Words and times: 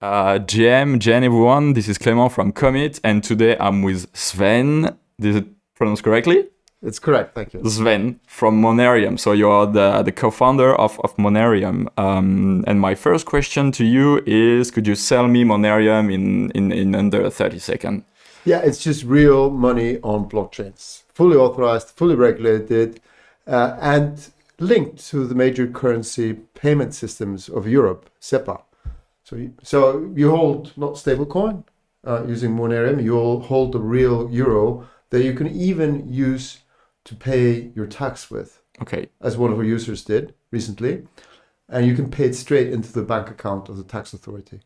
Uh, 0.00 0.38
GM, 0.40 1.00
everyone. 1.24 1.72
This 1.72 1.88
is 1.88 1.96
Clément 1.96 2.30
from 2.30 2.52
Commit, 2.52 3.00
and 3.02 3.24
today 3.24 3.56
I'm 3.58 3.82
with 3.82 4.12
Sveinn. 4.12 4.96
Did 5.18 5.36
it 5.36 5.46
pronounce 5.74 6.02
correctly? 6.02 6.48
It's 6.80 7.00
correct. 7.00 7.34
Thank 7.34 7.54
you. 7.54 7.60
Sveinn 7.60 8.20
from 8.26 8.62
Monerium. 8.62 9.18
So 9.18 9.32
you 9.32 9.48
are 9.48 9.66
the, 9.66 10.02
the 10.02 10.12
co-founder 10.12 10.74
of, 10.76 11.00
of 11.00 11.16
Monerium. 11.16 11.88
Um, 11.98 12.64
and 12.68 12.80
my 12.80 12.94
first 12.94 13.26
question 13.26 13.72
to 13.72 13.84
you 13.84 14.22
is, 14.26 14.70
could 14.70 14.86
you 14.86 14.94
sell 14.94 15.26
me 15.26 15.42
Monerium 15.44 16.12
in, 16.12 16.50
in, 16.52 16.70
in 16.70 16.94
under 16.94 17.28
30 17.28 17.58
seconds? 17.58 18.04
Yeah, 18.44 18.60
it's 18.60 18.78
just 18.78 19.04
real 19.04 19.50
money 19.50 19.98
on 20.02 20.28
blockchains, 20.28 21.02
fully 21.12 21.36
authorized, 21.36 21.88
fully 21.88 22.14
regulated, 22.14 23.00
uh, 23.46 23.76
and 23.80 24.30
linked 24.60 25.04
to 25.08 25.26
the 25.26 25.34
major 25.34 25.66
currency 25.66 26.34
payment 26.54 26.94
systems 26.94 27.48
of 27.48 27.66
Europe, 27.66 28.08
SEPA. 28.20 28.62
So, 29.24 29.36
you, 29.36 29.54
so 29.62 30.12
you 30.14 30.30
hold 30.30 30.72
not 30.78 30.94
stablecoin 30.94 31.64
uh, 32.06 32.24
using 32.26 32.56
Monerium, 32.56 33.02
you'll 33.02 33.40
hold 33.40 33.72
the 33.72 33.80
real 33.80 34.30
euro 34.30 34.88
that 35.10 35.24
you 35.24 35.34
can 35.34 35.48
even 35.48 36.10
use 36.10 36.60
to 37.08 37.14
pay 37.14 37.70
your 37.74 37.86
tax 37.86 38.30
with. 38.30 38.60
Okay. 38.82 39.08
As 39.22 39.38
one 39.38 39.50
of 39.50 39.56
our 39.56 39.64
users 39.64 40.04
did 40.04 40.34
recently. 40.50 41.06
And 41.66 41.86
you 41.86 41.94
can 41.94 42.10
pay 42.10 42.24
it 42.24 42.34
straight 42.34 42.70
into 42.70 42.92
the 42.92 43.02
bank 43.02 43.30
account 43.30 43.70
of 43.70 43.78
the 43.78 43.82
tax 43.82 44.12
authority. 44.12 44.60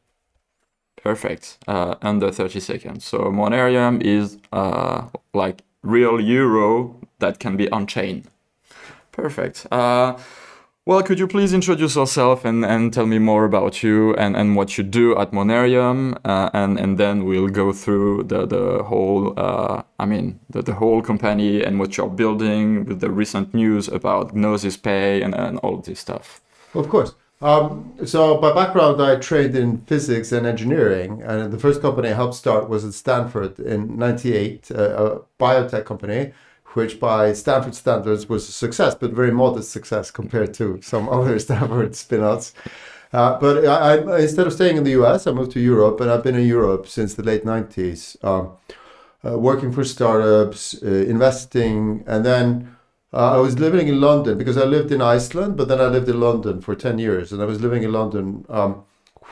Perfect. 0.97 1.58
Uh, 1.69 1.94
under 2.03 2.33
30 2.33 2.58
seconds. 2.58 3.05
So 3.05 3.19
Monerium 3.31 4.03
is 4.03 4.39
uh, 4.53 5.06
like 5.33 5.62
real 5.83 6.20
euro 6.20 7.00
that 7.20 7.39
can 7.39 7.56
be 7.56 7.70
on 7.70 7.86
chain. 7.86 8.25
Perfect. 9.12 9.69
Uh, 9.70 10.19
well, 10.84 11.00
could 11.02 11.19
you 11.20 11.28
please 11.28 11.52
introduce 11.52 11.94
yourself 11.94 12.44
and, 12.44 12.64
and 12.64 12.92
tell 12.92 13.06
me 13.06 13.20
more 13.20 13.44
about 13.44 13.84
you 13.84 14.14
and, 14.16 14.36
and 14.36 14.56
what 14.56 14.77
you 14.77 14.83
do 14.83 15.16
at 15.16 15.30
Monerium, 15.30 16.19
uh, 16.25 16.50
and 16.52 16.78
and 16.78 16.98
then 16.98 17.25
we'll 17.25 17.48
go 17.48 17.72
through 17.72 18.25
the 18.25 18.47
the 18.47 18.83
whole 18.83 19.33
uh, 19.36 19.83
I 20.00 20.06
mean 20.06 20.41
the, 20.50 20.62
the 20.62 20.75
whole 20.75 21.00
company 21.00 21.62
and 21.62 21.78
what 21.78 21.97
you're 21.97 22.10
building 22.10 22.84
with 22.84 23.00
the 23.00 23.10
recent 23.10 23.55
news 23.55 23.86
about 23.86 24.34
Gnosis 24.34 24.77
Pay 24.77 25.22
and, 25.22 25.34
and 25.34 25.58
all 25.58 25.77
this 25.77 26.00
stuff. 26.00 26.41
Of 26.75 26.88
course. 26.88 27.14
Um, 27.41 27.94
so 28.05 28.38
by 28.38 28.53
background, 28.53 29.03
I 29.03 29.16
trained 29.16 29.56
in 29.56 29.78
physics 29.83 30.33
and 30.33 30.47
engineering, 30.47 31.22
and 31.22 31.53
the 31.53 31.58
first 31.58 31.80
company 31.80 32.08
I 32.08 32.14
helped 32.14 32.34
start 32.34 32.69
was 32.69 32.84
at 32.84 32.94
Stanford 32.94 33.60
in 33.60 33.98
'98, 33.98 34.70
uh, 34.72 34.75
a 34.77 35.20
biotech 35.41 35.84
company 35.84 36.33
which 36.75 36.98
by 37.01 37.33
Stanford 37.33 37.75
standards 37.75 38.28
was 38.28 38.48
a 38.48 38.53
success, 38.53 38.95
but 38.95 39.12
very 39.12 39.31
modest 39.31 39.70
success 39.70 40.11
compared 40.11 40.55
to 40.55 40.81
some 40.83 41.09
other 41.09 41.39
Stanford 41.47 41.92
spinouts. 41.92 42.53
Uh, 43.12 43.39
but 43.39 43.67
I, 43.67 43.97
I, 43.98 44.20
instead 44.20 44.47
of 44.47 44.53
staying 44.53 44.78
in 44.78 44.84
the 44.84 44.93
US, 45.03 45.27
I 45.27 45.33
moved 45.33 45.53
to 45.53 45.61
Europe, 45.61 46.00
and 46.00 46.11
I've 46.11 46.23
been 46.23 46.34
in 46.34 46.47
Europe 46.47 46.89
since 46.89 47.15
the 47.15 47.23
late 47.23 47.45
90s, 47.45 48.23
um, 48.25 48.53
uh, 49.25 49.39
working 49.39 49.70
for 49.70 49.84
startups, 49.84 50.83
uh, 50.83 50.87
investing, 50.87 52.05
and 52.06 52.25
then 52.25 52.77
uh, 53.12 53.37
I 53.37 53.37
was 53.37 53.59
living 53.59 53.89
in 53.89 54.00
London 54.00 54.39
because 54.39 54.56
I 54.56 54.65
lived 54.65 54.91
in 54.91 55.03
Iceland, 55.03 55.59
but 55.59 55.69
then 55.69 55.81
I 55.81 55.87
lived 55.87 56.09
in 56.09 56.20
London 56.20 56.62
for 56.62 56.75
10 56.75 56.98
years, 56.98 57.33
and 57.33 57.43
I 57.43 57.45
was 57.45 57.61
living 57.61 57.83
in 57.83 57.93
London. 57.93 58.47
Um, 58.48 58.84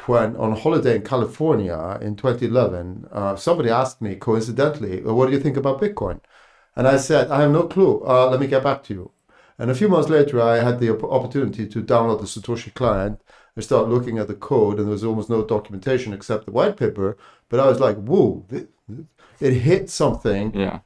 when 0.06 0.34
on 0.36 0.56
holiday 0.56 0.96
in 0.96 1.02
California 1.02 1.98
in 2.00 2.16
2011, 2.16 3.06
uh, 3.12 3.36
somebody 3.36 3.68
asked 3.68 4.00
me 4.00 4.14
coincidentally, 4.14 5.02
"What 5.02 5.26
do 5.26 5.32
you 5.32 5.40
think 5.40 5.56
about 5.56 5.80
Bitcoin?" 5.80 6.20
And 6.76 6.86
I 6.86 6.96
said, 6.96 7.30
I 7.30 7.42
have 7.42 7.50
no 7.50 7.64
clue. 7.64 8.02
Uh, 8.06 8.28
let 8.30 8.40
me 8.40 8.46
get 8.46 8.62
back 8.62 8.82
to 8.84 8.94
you. 8.94 9.10
And 9.58 9.70
a 9.70 9.74
few 9.74 9.88
months 9.88 10.08
later, 10.08 10.40
I 10.40 10.56
had 10.56 10.80
the 10.80 10.90
opportunity 10.92 11.66
to 11.66 11.82
download 11.82 12.20
the 12.20 12.26
Satoshi 12.26 12.72
client 12.72 13.20
and 13.54 13.64
start 13.64 13.88
looking 13.88 14.18
at 14.18 14.28
the 14.28 14.34
code, 14.34 14.78
and 14.78 14.86
there 14.86 14.92
was 14.92 15.04
almost 15.04 15.28
no 15.28 15.44
documentation 15.44 16.12
except 16.12 16.46
the 16.46 16.52
white 16.52 16.76
paper. 16.76 17.18
But 17.48 17.60
I 17.60 17.66
was 17.66 17.80
like, 17.80 17.96
whoa, 17.96 18.46
it 19.40 19.52
hit 19.52 19.90
something 19.90 20.54
yeah. 20.54 20.80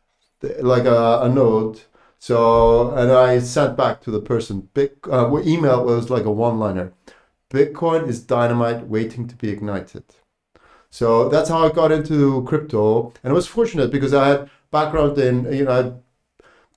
like 0.60 0.86
a, 0.86 1.20
a 1.22 1.28
node. 1.28 1.82
So, 2.18 2.90
and 2.94 3.12
I 3.12 3.38
sent 3.38 3.76
back 3.76 4.00
to 4.02 4.10
the 4.10 4.20
person, 4.20 4.68
big, 4.72 4.92
uh, 5.10 5.30
email 5.44 5.84
was 5.84 6.10
like 6.10 6.24
a 6.24 6.32
one 6.32 6.58
liner 6.58 6.92
Bitcoin 7.54 8.08
is 8.08 8.20
dynamite 8.20 8.88
waiting 8.88 9.28
to 9.28 9.36
be 9.36 9.48
ignited. 9.48 10.02
So 10.90 11.28
that's 11.28 11.48
how 11.48 11.64
I 11.64 11.70
got 11.70 11.92
into 11.92 12.42
crypto. 12.42 13.12
And 13.22 13.30
I 13.30 13.34
was 13.34 13.46
fortunate 13.46 13.92
because 13.92 14.12
I 14.12 14.26
had 14.28 14.50
background 14.78 15.16
in 15.18 15.36
you 15.58 15.64
know 15.64 15.74
I've 15.78 15.94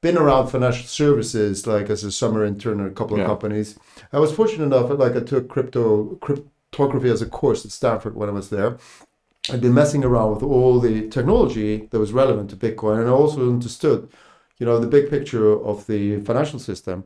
been 0.02 0.18
around 0.18 0.48
financial 0.48 0.86
services 0.86 1.66
like 1.74 1.90
as 1.90 2.04
a 2.04 2.12
summer 2.12 2.46
intern 2.46 2.80
at 2.80 2.92
a 2.94 2.98
couple 3.00 3.16
of 3.16 3.22
yeah. 3.22 3.32
companies. 3.34 3.70
I 4.14 4.20
was 4.20 4.32
fortunate 4.32 4.66
enough 4.66 4.90
like 5.04 5.16
I 5.16 5.24
took 5.32 5.50
crypto 5.50 5.86
cryptography 6.26 7.10
as 7.10 7.22
a 7.22 7.30
course 7.40 7.66
at 7.66 7.72
Stanford 7.72 8.16
when 8.16 8.30
I 8.30 8.34
was 8.42 8.50
there. 8.50 8.78
I'd 9.50 9.62
been 9.62 9.74
messing 9.74 10.04
around 10.04 10.30
with 10.34 10.44
all 10.44 10.80
the 10.80 11.10
technology 11.10 11.88
that 11.90 12.00
was 12.00 12.12
relevant 12.12 12.50
to 12.50 12.58
Bitcoin, 12.58 13.00
and 13.00 13.08
I 13.08 13.12
also 13.12 13.40
understood, 13.50 14.10
you 14.60 14.66
know, 14.66 14.78
the 14.78 14.94
big 14.98 15.10
picture 15.10 15.46
of 15.72 15.88
the 15.88 16.20
financial 16.22 16.60
system. 16.60 17.06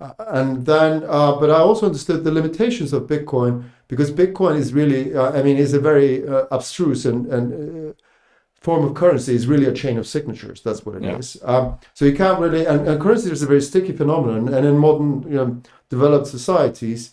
Uh, 0.00 0.14
and 0.40 0.66
then, 0.66 1.04
uh, 1.06 1.32
but 1.40 1.48
I 1.50 1.60
also 1.68 1.86
understood 1.86 2.24
the 2.24 2.32
limitations 2.32 2.92
of 2.92 3.06
Bitcoin 3.14 3.52
because 3.86 4.10
Bitcoin 4.10 4.56
is 4.56 4.72
really, 4.72 5.14
uh, 5.14 5.30
I 5.38 5.42
mean, 5.44 5.56
is 5.58 5.74
a 5.74 5.80
very 5.90 6.26
uh, 6.26 6.46
abstruse 6.50 7.06
and 7.10 7.20
and 7.34 7.46
uh, 7.52 7.92
form 8.60 8.84
of 8.84 8.94
currency 8.94 9.34
is 9.34 9.46
really 9.46 9.66
a 9.66 9.72
chain 9.72 9.98
of 9.98 10.06
signatures. 10.06 10.62
That's 10.62 10.84
what 10.84 10.96
it 10.96 11.02
yeah. 11.02 11.16
is. 11.16 11.38
Um, 11.44 11.78
so 11.94 12.04
you 12.04 12.14
can't 12.14 12.38
really, 12.38 12.66
and, 12.66 12.86
and, 12.86 13.00
currency 13.00 13.30
is 13.30 13.42
a 13.42 13.46
very 13.46 13.62
sticky 13.62 13.92
phenomenon. 13.92 14.52
And 14.52 14.66
in 14.66 14.78
modern, 14.78 15.22
you 15.22 15.36
know, 15.36 15.62
developed 15.88 16.26
societies, 16.26 17.12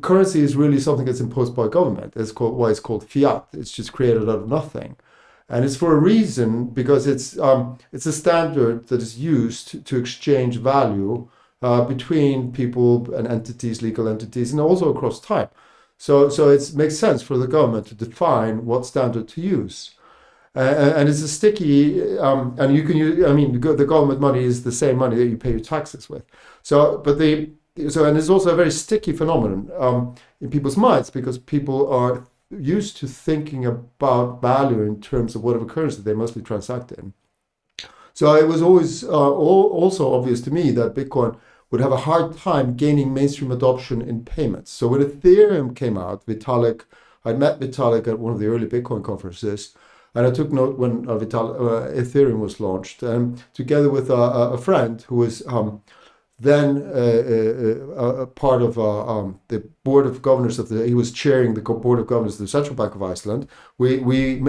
currency 0.00 0.40
is 0.40 0.56
really 0.56 0.80
something 0.80 1.06
that's 1.06 1.20
imposed 1.20 1.54
by 1.56 1.68
government. 1.68 2.14
It's 2.16 2.32
called 2.32 2.56
why 2.56 2.70
it's 2.70 2.80
called 2.80 3.08
fiat. 3.08 3.46
It's 3.52 3.72
just 3.72 3.92
created 3.92 4.28
out 4.28 4.40
of 4.40 4.48
nothing, 4.48 4.96
and 5.48 5.64
it's 5.64 5.76
for 5.76 5.94
a 5.94 5.98
reason 5.98 6.66
because 6.66 7.06
it's 7.06 7.38
um, 7.38 7.78
it's 7.90 8.06
a 8.06 8.12
standard 8.12 8.88
that 8.88 9.00
is 9.00 9.18
used 9.18 9.86
to 9.86 9.96
exchange 9.96 10.58
value 10.58 11.28
uh, 11.62 11.82
between 11.84 12.52
people 12.52 13.14
and 13.14 13.26
entities, 13.26 13.80
legal 13.80 14.08
entities, 14.08 14.52
and 14.52 14.60
also 14.60 14.94
across 14.94 15.20
time. 15.20 15.48
So 15.96 16.28
so 16.28 16.50
it 16.50 16.74
makes 16.74 16.98
sense 16.98 17.22
for 17.22 17.38
the 17.38 17.46
government 17.46 17.86
to 17.86 17.94
define 17.94 18.66
what 18.66 18.84
standard 18.84 19.26
to 19.28 19.40
use. 19.40 19.92
Uh, 20.54 20.92
and 20.96 21.08
it's 21.08 21.22
a 21.22 21.28
sticky, 21.28 22.18
um, 22.18 22.54
and 22.58 22.74
you 22.76 22.82
can 22.82 22.96
use, 22.96 23.24
I 23.24 23.32
mean, 23.32 23.58
the 23.58 23.86
government 23.86 24.20
money 24.20 24.44
is 24.44 24.64
the 24.64 24.72
same 24.72 24.98
money 24.98 25.16
that 25.16 25.26
you 25.26 25.38
pay 25.38 25.50
your 25.50 25.60
taxes 25.60 26.10
with. 26.10 26.24
So, 26.62 26.98
but 26.98 27.18
the, 27.18 27.50
so, 27.88 28.04
and 28.04 28.18
it's 28.18 28.28
also 28.28 28.50
a 28.50 28.56
very 28.56 28.70
sticky 28.70 29.12
phenomenon 29.12 29.70
um, 29.78 30.14
in 30.42 30.50
people's 30.50 30.76
minds 30.76 31.08
because 31.08 31.38
people 31.38 31.90
are 31.90 32.26
used 32.50 32.98
to 32.98 33.06
thinking 33.06 33.64
about 33.64 34.42
value 34.42 34.82
in 34.82 35.00
terms 35.00 35.34
of 35.34 35.42
whatever 35.42 35.64
currency 35.64 36.02
they 36.02 36.12
mostly 36.12 36.42
transact 36.42 36.92
in. 36.92 37.14
So 38.12 38.34
it 38.34 38.46
was 38.46 38.60
always 38.60 39.04
uh, 39.04 39.08
also 39.08 40.14
obvious 40.14 40.42
to 40.42 40.50
me 40.50 40.70
that 40.72 40.94
Bitcoin 40.94 41.38
would 41.70 41.80
have 41.80 41.92
a 41.92 41.96
hard 41.96 42.36
time 42.36 42.76
gaining 42.76 43.14
mainstream 43.14 43.50
adoption 43.50 44.02
in 44.02 44.22
payments. 44.24 44.70
So 44.70 44.88
when 44.88 45.02
Ethereum 45.02 45.74
came 45.74 45.96
out, 45.96 46.26
Vitalik, 46.26 46.82
I 47.24 47.32
met 47.32 47.58
Vitalik 47.58 48.06
at 48.06 48.18
one 48.18 48.34
of 48.34 48.38
the 48.38 48.48
early 48.48 48.66
Bitcoin 48.66 49.02
conferences, 49.02 49.74
and 50.14 50.26
I 50.26 50.30
took 50.30 50.52
note 50.52 50.78
when 50.78 51.08
uh, 51.08 51.16
Vital, 51.16 51.54
uh, 51.54 51.88
Ethereum 51.88 52.38
was 52.38 52.60
launched, 52.60 53.02
um, 53.02 53.36
together 53.54 53.88
with 53.88 54.10
a, 54.10 54.14
a 54.14 54.58
friend 54.58 55.00
who 55.02 55.16
was 55.16 55.46
um, 55.46 55.82
then 56.38 56.82
uh, 56.82 57.92
uh, 57.96 58.22
uh 58.22 58.26
part 58.26 58.62
of 58.62 58.76
uh, 58.76 59.06
um, 59.06 59.40
the 59.48 59.60
board 59.84 60.06
of 60.06 60.22
governors 60.22 60.58
of 60.58 60.68
the. 60.68 60.86
He 60.86 60.94
was 60.94 61.12
chairing 61.12 61.54
the 61.54 61.60
board 61.60 62.00
of 62.00 62.06
governors 62.06 62.34
of 62.34 62.40
the 62.40 62.48
Central 62.48 62.74
Bank 62.74 62.94
of 62.94 63.02
Iceland. 63.02 63.48
We 63.78 63.98
we 63.98 64.40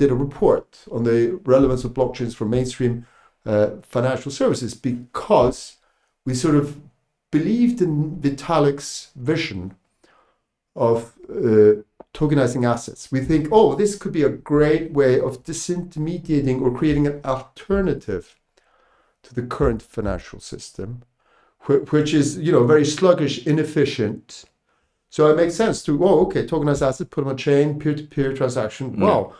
did 0.00 0.10
a 0.10 0.14
report 0.14 0.84
on 0.90 1.04
the 1.04 1.40
relevance 1.44 1.82
of 1.84 1.92
blockchains 1.92 2.34
for 2.34 2.44
mainstream 2.44 3.06
financial 3.44 4.30
services 4.30 4.74
because 4.74 5.76
we 6.24 6.34
sort 6.34 6.54
of 6.54 6.80
believed 7.32 7.82
in 7.82 8.16
Vitalik's 8.20 9.10
vision 9.16 9.74
of 10.76 11.14
tokenizing 12.14 12.68
assets. 12.68 13.10
We 13.12 13.20
think, 13.20 13.48
oh, 13.52 13.74
this 13.74 13.96
could 13.96 14.12
be 14.12 14.22
a 14.22 14.28
great 14.28 14.92
way 14.92 15.20
of 15.20 15.44
disintermediating 15.44 16.60
or 16.60 16.76
creating 16.76 17.06
an 17.06 17.20
alternative 17.24 18.36
to 19.22 19.34
the 19.34 19.42
current 19.42 19.82
financial 19.82 20.40
system, 20.40 21.02
which 21.66 22.14
is, 22.14 22.38
you 22.38 22.52
know, 22.52 22.64
very 22.64 22.84
sluggish, 22.84 23.46
inefficient. 23.46 24.44
So 25.10 25.30
it 25.30 25.36
makes 25.36 25.54
sense 25.54 25.82
to, 25.84 26.02
oh, 26.04 26.20
okay, 26.26 26.46
tokenized 26.46 26.86
assets, 26.86 27.08
put 27.10 27.22
them 27.22 27.28
on 27.28 27.34
a 27.34 27.38
chain, 27.38 27.78
peer-to-peer 27.78 28.34
transaction. 28.34 28.96
Mm. 28.96 28.98
Wow. 28.98 29.34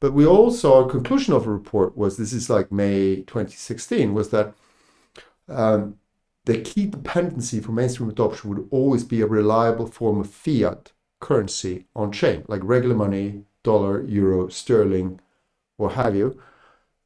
But 0.00 0.12
we 0.12 0.24
also, 0.24 0.74
our 0.74 0.88
conclusion 0.88 1.34
of 1.34 1.46
a 1.46 1.50
report 1.50 1.96
was, 1.96 2.16
this 2.16 2.32
is 2.32 2.48
like 2.48 2.70
May 2.70 3.16
2016, 3.22 4.14
was 4.14 4.30
that 4.30 4.54
um, 5.48 5.96
the 6.44 6.60
key 6.60 6.86
dependency 6.86 7.60
for 7.60 7.72
mainstream 7.72 8.08
adoption 8.08 8.50
would 8.50 8.68
always 8.70 9.02
be 9.02 9.20
a 9.20 9.26
reliable 9.26 9.86
form 9.86 10.20
of 10.20 10.30
fiat 10.30 10.92
currency 11.20 11.86
on 11.94 12.12
chain, 12.12 12.44
like 12.48 12.60
regular 12.64 12.94
money, 12.94 13.42
dollar, 13.62 14.02
euro, 14.04 14.48
sterling, 14.48 15.20
what 15.76 15.92
have 15.94 16.14
you. 16.14 16.40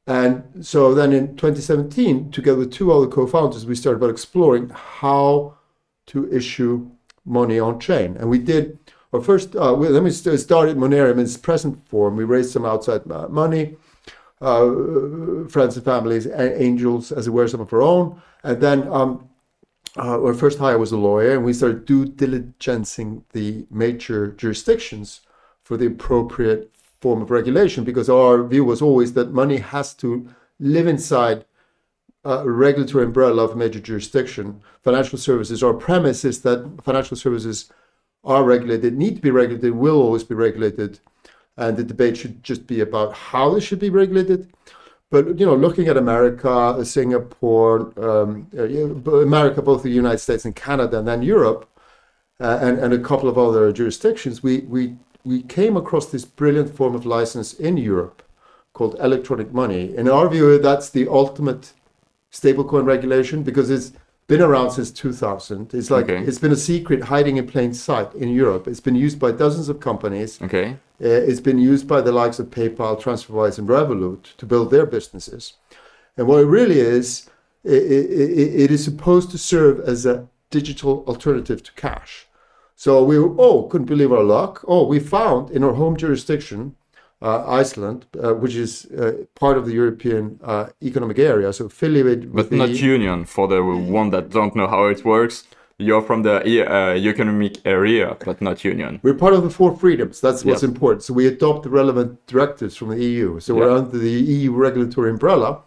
And 0.05 0.65
so 0.65 0.93
then 0.93 1.13
in 1.13 1.35
2017, 1.37 2.31
together 2.31 2.59
with 2.59 2.73
two 2.73 2.91
other 2.91 3.07
co-founders, 3.07 3.65
we 3.65 3.75
started 3.75 3.97
about 3.97 4.09
exploring 4.09 4.69
how 4.69 5.55
to 6.07 6.31
issue 6.31 6.91
money 7.25 7.59
on 7.59 7.79
chain. 7.79 8.17
And 8.17 8.29
we 8.29 8.39
did 8.39 8.77
our 9.13 9.21
first, 9.21 9.55
uh, 9.55 9.73
we, 9.77 9.87
then 9.87 10.03
we 10.03 10.11
started 10.11 10.75
Monerium 10.77 11.13
in 11.13 11.19
its 11.19 11.37
present 11.37 11.87
form. 11.87 12.17
We 12.17 12.23
raised 12.23 12.51
some 12.51 12.65
outside 12.65 13.05
money, 13.05 13.77
uh, 14.41 15.47
friends 15.47 15.77
and 15.77 15.85
families, 15.85 16.25
and 16.25 16.51
angels, 16.61 17.11
as 17.11 17.27
it 17.27 17.29
were, 17.29 17.47
some 17.47 17.61
of 17.61 17.71
our 17.71 17.81
own. 17.81 18.21
And 18.43 18.59
then 18.59 18.87
um, 18.89 19.29
uh, 19.97 20.21
our 20.21 20.33
first 20.33 20.59
hire 20.59 20.77
was 20.77 20.91
a 20.91 20.97
lawyer, 20.97 21.33
and 21.33 21.45
we 21.45 21.53
started 21.53 21.85
due 21.85 22.05
diligencing 22.05 23.23
the 23.31 23.65
major 23.69 24.31
jurisdictions 24.31 25.21
for 25.63 25.77
the 25.77 25.85
appropriate 25.85 26.71
form 26.99 27.21
of 27.21 27.29
regulation 27.29 27.83
because 27.83 28.09
our 28.09 28.43
view 28.43 28.65
was 28.65 28.81
always 28.81 29.13
that 29.13 29.33
money 29.33 29.57
has 29.57 29.93
to 29.93 30.27
live 30.59 30.87
inside 30.87 31.45
a 32.25 32.49
regulatory 32.49 33.03
umbrella 33.03 33.43
of 33.43 33.51
a 33.51 33.55
major 33.55 33.79
jurisdiction. 33.79 34.61
Financial 34.81 35.17
services, 35.17 35.61
our 35.61 35.73
premise 35.73 36.23
is 36.23 36.41
that 36.41 36.81
financial 36.81 37.17
services 37.17 37.71
are 38.23 38.43
regulated, 38.43 38.97
need 38.97 39.17
to 39.17 39.21
be 39.21 39.31
regulated, 39.31 39.73
will 39.73 40.01
always 40.01 40.23
be 40.23 40.33
regulated, 40.33 40.99
and 41.57 41.75
the 41.75 41.83
debate 41.83 42.17
should 42.17 42.41
just 42.41 42.65
be 42.65 42.79
about 42.79 43.13
how 43.13 43.53
they 43.53 43.59
should 43.59 43.79
be 43.79 43.89
regulated. 43.89 44.49
But 45.13 45.37
you 45.39 45.45
know, 45.45 45.55
looking 45.55 45.87
at 45.89 45.95
America, 45.95 46.83
Singapore, 46.83 47.93
um, 48.03 48.47
uh, 48.57 48.63
America, 49.21 49.61
both 49.61 49.83
the 49.83 49.91
United 49.91 50.17
States 50.17 50.43
and 50.43 50.55
Canada, 50.55 50.97
and 50.97 51.07
then 51.07 51.21
Europe, 51.21 51.69
uh, 52.39 52.57
and 52.59 52.79
and 52.79 52.91
a 52.95 52.97
couple 52.97 53.29
of 53.29 53.37
other 53.37 53.71
jurisdictions, 53.71 54.41
we 54.41 54.61
we 54.61 54.95
we 55.23 55.43
came 55.43 55.77
across 55.77 56.07
this 56.07 56.25
brilliant 56.25 56.75
form 56.75 56.95
of 56.95 57.05
license 57.05 57.53
in 57.53 57.77
Europe 57.77 58.23
called 58.73 58.95
electronic 58.99 59.53
money. 59.53 59.95
In 59.95 60.09
our 60.09 60.27
view, 60.27 60.57
that's 60.57 60.89
the 60.89 61.07
ultimate 61.07 61.73
stablecoin 62.31 62.85
regulation 62.87 63.43
because 63.43 63.69
it's 63.69 63.91
been 64.37 64.41
around 64.41 64.71
since 64.71 64.89
2000. 64.91 65.73
It's 65.73 65.91
like 65.91 66.09
okay. 66.09 66.23
it's 66.27 66.39
been 66.39 66.51
a 66.51 66.63
secret 66.71 67.03
hiding 67.03 67.37
in 67.37 67.45
plain 67.47 67.73
sight 67.73 68.13
in 68.15 68.29
Europe. 68.29 68.67
It's 68.67 68.79
been 68.79 68.95
used 68.95 69.19
by 69.19 69.31
dozens 69.31 69.69
of 69.69 69.79
companies. 69.79 70.41
Okay. 70.41 70.77
Uh, 71.01 71.29
it's 71.29 71.39
been 71.39 71.59
used 71.59 71.87
by 71.87 72.01
the 72.01 72.11
likes 72.11 72.39
of 72.39 72.47
PayPal, 72.47 72.99
TransferWise, 73.01 73.59
and 73.59 73.67
Revolut 73.67 74.35
to 74.37 74.45
build 74.45 74.71
their 74.71 74.85
businesses. 74.85 75.53
And 76.17 76.27
what 76.27 76.39
it 76.39 76.45
really 76.45 76.79
is, 76.79 77.29
it, 77.63 77.83
it, 77.91 78.61
it 78.63 78.71
is 78.71 78.83
supposed 78.83 79.29
to 79.31 79.37
serve 79.37 79.79
as 79.81 80.05
a 80.05 80.27
digital 80.49 81.03
alternative 81.07 81.61
to 81.63 81.71
cash. 81.73 82.27
So 82.75 83.03
we 83.03 83.17
oh 83.17 83.67
couldn't 83.69 83.87
believe 83.87 84.11
our 84.11 84.23
luck. 84.23 84.63
Oh, 84.67 84.85
we 84.87 84.99
found 84.99 85.51
in 85.51 85.63
our 85.63 85.73
home 85.73 85.95
jurisdiction 85.95 86.75
uh, 87.23 87.43
Iceland, 87.47 88.05
uh, 88.21 88.33
which 88.33 88.55
is 88.55 88.85
uh, 88.85 89.13
part 89.35 89.57
of 89.57 89.65
the 89.65 89.73
European 89.73 90.39
uh, 90.43 90.67
Economic 90.81 91.17
Area, 91.17 91.53
so 91.53 91.65
affiliated 91.65 92.33
but 92.33 92.49
with 92.49 92.51
not 92.51 92.69
union. 92.69 93.25
For 93.25 93.47
the 93.47 93.63
one 93.63 94.09
that 94.09 94.29
don't 94.29 94.55
know 94.55 94.67
how 94.67 94.87
it 94.87 95.05
works, 95.05 95.45
you're 95.77 96.01
from 96.01 96.23
the 96.23 96.35
uh, 96.41 96.93
Economic 96.95 97.65
Area, 97.65 98.17
but 98.25 98.41
not 98.41 98.63
union. 98.65 98.99
We're 99.03 99.13
part 99.13 99.33
of 99.33 99.43
the 99.43 99.49
four 99.49 99.75
freedoms. 99.75 100.19
That's 100.19 100.43
what's 100.43 100.63
important. 100.63 101.03
So 101.03 101.13
we 101.13 101.25
adopt 101.25 101.63
the 101.63 101.69
relevant 101.69 102.27
directives 102.27 102.75
from 102.75 102.89
the 102.89 103.03
EU. 103.03 103.39
So 103.39 103.55
we're 103.55 103.71
under 103.71 103.97
the 103.97 104.11
EU 104.11 104.51
regulatory 104.51 105.09
umbrella, 105.09 105.61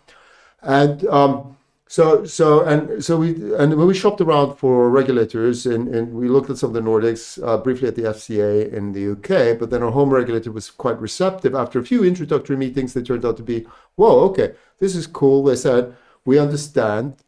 and 0.63 1.07
um, 1.07 1.56
so, 1.89 2.25
so, 2.25 2.65
and 2.65 3.05
so 3.05 3.17
we, 3.17 3.31
and 3.55 3.77
when 3.77 3.87
we 3.87 3.95
shopped 3.95 4.21
around 4.21 4.57
for 4.57 4.91
regulators 4.91 5.67
and, 5.67 5.87
and 5.95 6.13
we 6.13 6.29
looked 6.29 6.51
at 6.51 6.59
some 6.59 6.71
of 6.71 6.75
the 6.75 6.81
Nordics, 6.81 7.41
uh, 7.47 7.59
briefly 7.59 7.87
at 7.87 7.95
the 7.95 8.03
FCA 8.03 8.73
in 8.73 8.91
the 8.93 9.13
UK, 9.13 9.57
but 9.57 9.71
then 9.71 9.85
our 9.85 9.93
home 9.93 10.11
regulator 10.11 10.51
was 10.51 10.69
quite 10.69 11.01
receptive. 11.01 11.55
After 11.55 11.79
a 11.79 11.85
few 11.85 12.03
introductory 12.03 12.57
meetings, 12.57 12.93
they 12.93 13.03
turned 13.03 13.25
out 13.25 13.37
to 13.37 13.45
be, 13.45 13.67
whoa, 13.95 14.19
okay, 14.31 14.55
this 14.81 14.97
is 14.97 15.07
cool. 15.07 15.45
They 15.45 15.55
said, 15.55 15.95
we 16.25 16.41
understand 16.41 17.19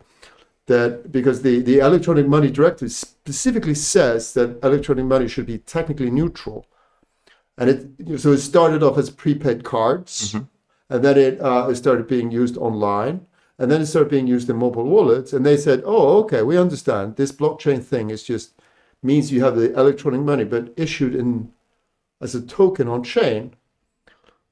that 0.66 1.12
because 1.12 1.42
the, 1.42 1.60
the 1.60 1.78
electronic 1.78 2.26
money 2.26 2.50
directive 2.50 2.90
specifically 2.90 3.74
says 3.76 4.34
that 4.34 4.58
electronic 4.64 5.04
money 5.04 5.28
should 5.28 5.46
be 5.46 5.58
technically 5.58 6.10
neutral. 6.10 6.66
And 7.56 7.70
it, 7.70 8.20
so 8.20 8.32
it 8.32 8.38
started 8.38 8.82
off 8.82 8.98
as 8.98 9.08
prepaid 9.08 9.62
cards, 9.62 10.32
mm-hmm. 10.32 10.44
and 10.90 11.04
then 11.04 11.16
it, 11.16 11.40
uh, 11.40 11.68
it 11.70 11.76
started 11.76 12.08
being 12.08 12.32
used 12.32 12.56
online 12.56 13.26
and 13.58 13.70
then 13.70 13.80
it 13.80 13.86
started 13.86 14.10
being 14.10 14.26
used 14.26 14.48
in 14.48 14.56
mobile 14.56 14.84
wallets. 14.84 15.32
And 15.32 15.44
they 15.44 15.56
said, 15.56 15.82
oh, 15.84 16.18
okay, 16.20 16.42
we 16.42 16.56
understand. 16.56 17.16
This 17.16 17.32
blockchain 17.32 17.82
thing 17.82 18.10
is 18.10 18.22
just 18.22 18.52
means 19.02 19.32
you 19.32 19.42
have 19.42 19.56
the 19.56 19.72
electronic 19.78 20.20
money, 20.20 20.44
but 20.44 20.72
issued 20.76 21.14
in 21.14 21.52
as 22.20 22.34
a 22.34 22.42
token 22.42 22.88
on 22.88 23.02
chain. 23.02 23.54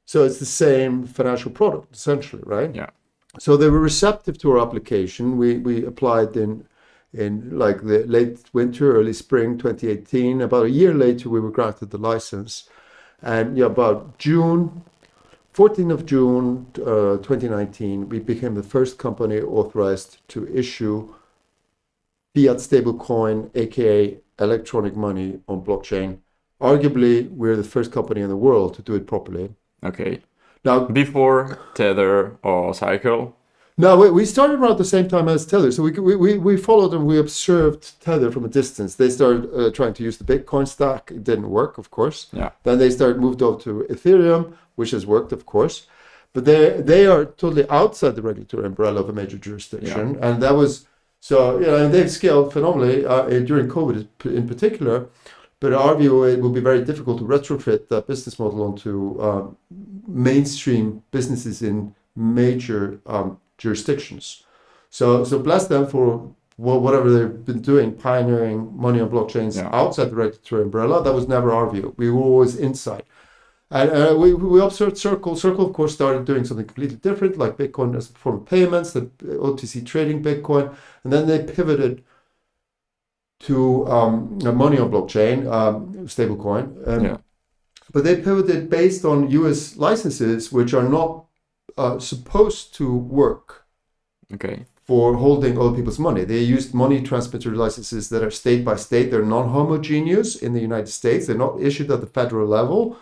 So 0.05 0.25
it's 0.25 0.39
the 0.39 0.47
same 0.47 1.07
financial 1.07 1.51
product, 1.51 1.95
essentially, 1.95 2.43
right? 2.45 2.75
Yeah. 2.75 2.91
So 3.39 3.57
they 3.57 3.69
were 3.69 3.81
receptive 3.81 4.39
to 4.39 4.53
our 4.53 4.61
application. 4.61 5.37
We 5.37 5.59
we 5.59 5.85
applied 5.85 6.37
in 6.37 6.67
in 7.13 7.59
like 7.59 7.83
the 7.83 8.05
late 8.07 8.39
winter, 8.53 8.97
early 8.97 9.13
spring 9.13 9.59
2018. 9.59 10.41
About 10.41 10.67
a 10.67 10.71
year 10.71 10.95
later, 10.95 11.29
we 11.29 11.41
were 11.41 11.51
granted 11.51 11.91
the 11.91 11.99
license. 11.99 12.69
And 13.23 13.59
yeah, 13.59 13.67
about 13.67 14.19
June 14.19 14.85
14th 15.57 15.91
of 15.91 16.05
June 16.05 16.67
uh, 16.83 17.17
2019, 17.17 18.11
we 18.11 18.19
became 18.19 18.55
the 18.55 18.63
first 18.63 18.99
company 18.99 19.41
authorized 19.41 20.19
to 20.29 20.47
issue 20.55 21.15
fiat 22.35 22.59
stablecoin, 22.59 23.51
aka 23.55 24.19
electronic 24.39 24.95
money 24.95 25.41
on 25.49 25.65
blockchain. 25.65 26.19
Arguably, 26.61 27.31
we're 27.31 27.57
the 27.57 27.65
first 27.65 27.91
company 27.91 28.21
in 28.21 28.29
the 28.29 28.37
world 28.37 28.75
to 28.75 28.83
do 28.83 28.95
it 28.95 29.07
properly. 29.07 29.55
Okay. 29.83 30.21
Now, 30.63 30.81
before 30.81 31.59
Tether 31.75 32.37
or 32.43 32.75
Circle, 32.75 33.35
no, 33.79 33.99
we, 33.99 34.11
we 34.11 34.25
started 34.25 34.59
around 34.59 34.79
the 34.79 34.85
same 34.85 35.07
time 35.07 35.29
as 35.29 35.45
Tether. 35.45 35.71
So 35.71 35.83
we, 35.83 35.93
we, 35.93 36.39
we 36.39 36.57
followed 36.57 36.95
and 36.95 37.07
we 37.07 37.19
observed 37.19 38.01
Tether 38.01 38.31
from 38.31 38.45
a 38.45 38.49
distance. 38.49 38.95
They 38.95 39.11
started 39.11 39.53
uh, 39.55 39.71
trying 39.71 39.93
to 39.95 40.03
use 40.03 40.17
the 40.17 40.25
Bitcoin 40.25 40.67
stack. 40.67 41.11
It 41.11 41.25
didn't 41.25 41.51
work, 41.51 41.77
of 41.77 41.91
course. 41.91 42.29
Yeah. 42.33 42.51
Then 42.63 42.79
they 42.79 42.91
started 42.91 43.21
moved 43.21 43.43
over 43.43 43.61
to 43.63 43.87
Ethereum, 43.91 44.55
which 44.77 44.93
has 44.93 45.05
worked, 45.05 45.33
of 45.33 45.45
course. 45.45 45.87
But 46.33 46.45
they 46.45 46.83
they 46.83 47.07
are 47.07 47.25
totally 47.25 47.67
outside 47.71 48.15
the 48.15 48.21
regulatory 48.21 48.67
umbrella 48.67 49.01
of 49.01 49.09
a 49.09 49.13
major 49.13 49.39
jurisdiction, 49.39 50.15
yeah. 50.15 50.29
and 50.29 50.43
that 50.43 50.55
was 50.55 50.87
so 51.19 51.59
you 51.59 51.67
know 51.67 51.83
and 51.83 51.95
they've 51.95 52.11
scaled 52.11 52.53
phenomenally 52.53 53.07
uh, 53.07 53.23
during 53.41 53.69
COVID 53.69 54.07
in 54.27 54.47
particular. 54.47 55.09
But 55.61 55.73
our 55.73 55.97
view, 55.97 56.25
it 56.25 56.41
will 56.41 56.51
be 56.51 56.61
very 56.61 56.85
difficult 56.85 57.19
to 57.21 57.25
retrofit 57.25 57.89
that 57.89 58.07
business 58.07 58.39
model 58.39 58.63
onto 58.63 59.19
um, 59.23 59.57
mainstream 60.07 61.03
businesses 61.11 61.63
in 61.63 61.95
major 62.15 63.01
um, 63.07 63.39
jurisdictions. 63.59 64.45
So, 64.91 65.25
so 65.25 65.39
bless 65.39 65.67
them 65.67 65.87
for 65.87 66.35
whatever 66.57 67.11
they've 67.11 67.45
been 67.45 67.61
doing, 67.61 67.93
pioneering 67.93 68.75
money 68.75 69.01
on 69.01 69.11
blockchains 69.11 69.57
yeah. 69.57 69.69
outside 69.73 70.07
the 70.11 70.17
regulatory 70.17 70.63
umbrella. 70.63 71.03
That 71.05 71.13
was 71.13 71.29
never 71.29 71.53
our 71.53 71.71
view. 71.71 71.95
We 71.97 72.11
were 72.11 72.23
always 72.23 72.57
inside. 72.57 73.05
And 73.71 73.91
uh, 73.91 74.17
we, 74.17 74.33
we 74.33 74.61
observed 74.61 74.97
Circle. 74.97 75.37
Circle, 75.37 75.67
of 75.67 75.73
course, 75.75 75.93
started 75.93 76.25
doing 76.25 76.45
something 76.45 76.67
completely 76.67 76.97
different, 76.97 77.37
like 77.37 77.57
Bitcoin 77.57 77.97
as 77.97 78.09
a 78.09 78.13
form 78.13 78.37
of 78.37 78.47
payments, 78.47 78.93
the 78.93 79.03
OTC 79.23 79.85
trading 79.85 80.23
Bitcoin. 80.23 80.75
And 81.03 81.13
then 81.13 81.27
they 81.27 81.43
pivoted 81.43 82.05
to 83.41 83.87
um, 83.89 84.39
money 84.57 84.79
on 84.79 84.91
blockchain, 84.91 85.51
um, 85.51 85.95
stablecoin. 86.07 86.89
Um, 86.89 87.05
yeah. 87.05 87.17
But 87.93 88.05
they 88.05 88.17
pivoted 88.17 88.71
based 88.71 89.05
on 89.05 89.31
US 89.31 89.77
licenses, 89.77 90.53
which 90.53 90.73
are 90.73 90.89
not 90.89 91.26
uh, 91.77 91.99
supposed 91.99 92.75
to 92.75 92.95
work. 92.95 93.67
Okay. 94.33 94.67
For 94.85 95.17
holding 95.17 95.59
other 95.59 95.75
people's 95.75 95.99
money, 95.99 96.25
they 96.25 96.39
used 96.39 96.73
money 96.73 97.03
transmitter 97.03 97.51
licenses 97.57 98.09
that 98.11 98.23
are 98.23 98.31
state 98.31 98.65
by 98.65 98.77
state. 98.77 99.11
They're 99.11 99.25
non-homogeneous 99.25 100.37
in 100.37 100.53
the 100.53 100.61
United 100.61 100.89
States. 100.89 101.27
They're 101.27 101.37
not 101.37 101.61
issued 101.61 101.91
at 101.91 102.01
the 102.01 102.07
federal 102.07 102.47
level, 102.47 102.97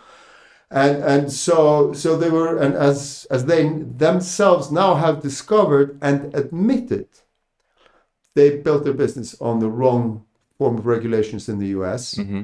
and 0.71 1.03
and 1.03 1.31
so 1.31 1.93
so 1.93 2.17
they 2.17 2.31
were 2.31 2.57
and 2.57 2.73
as 2.73 3.27
as 3.29 3.45
they 3.45 3.69
themselves 3.69 4.71
now 4.71 4.95
have 4.95 5.21
discovered 5.21 5.99
and 6.01 6.33
admitted, 6.33 7.07
they 8.33 8.57
built 8.57 8.83
their 8.83 8.93
business 8.93 9.39
on 9.39 9.59
the 9.59 9.69
wrong 9.69 10.25
form 10.57 10.79
of 10.79 10.87
regulations 10.87 11.47
in 11.47 11.59
the 11.59 11.67
U.S. 11.67 12.15
Mm-hmm. 12.15 12.43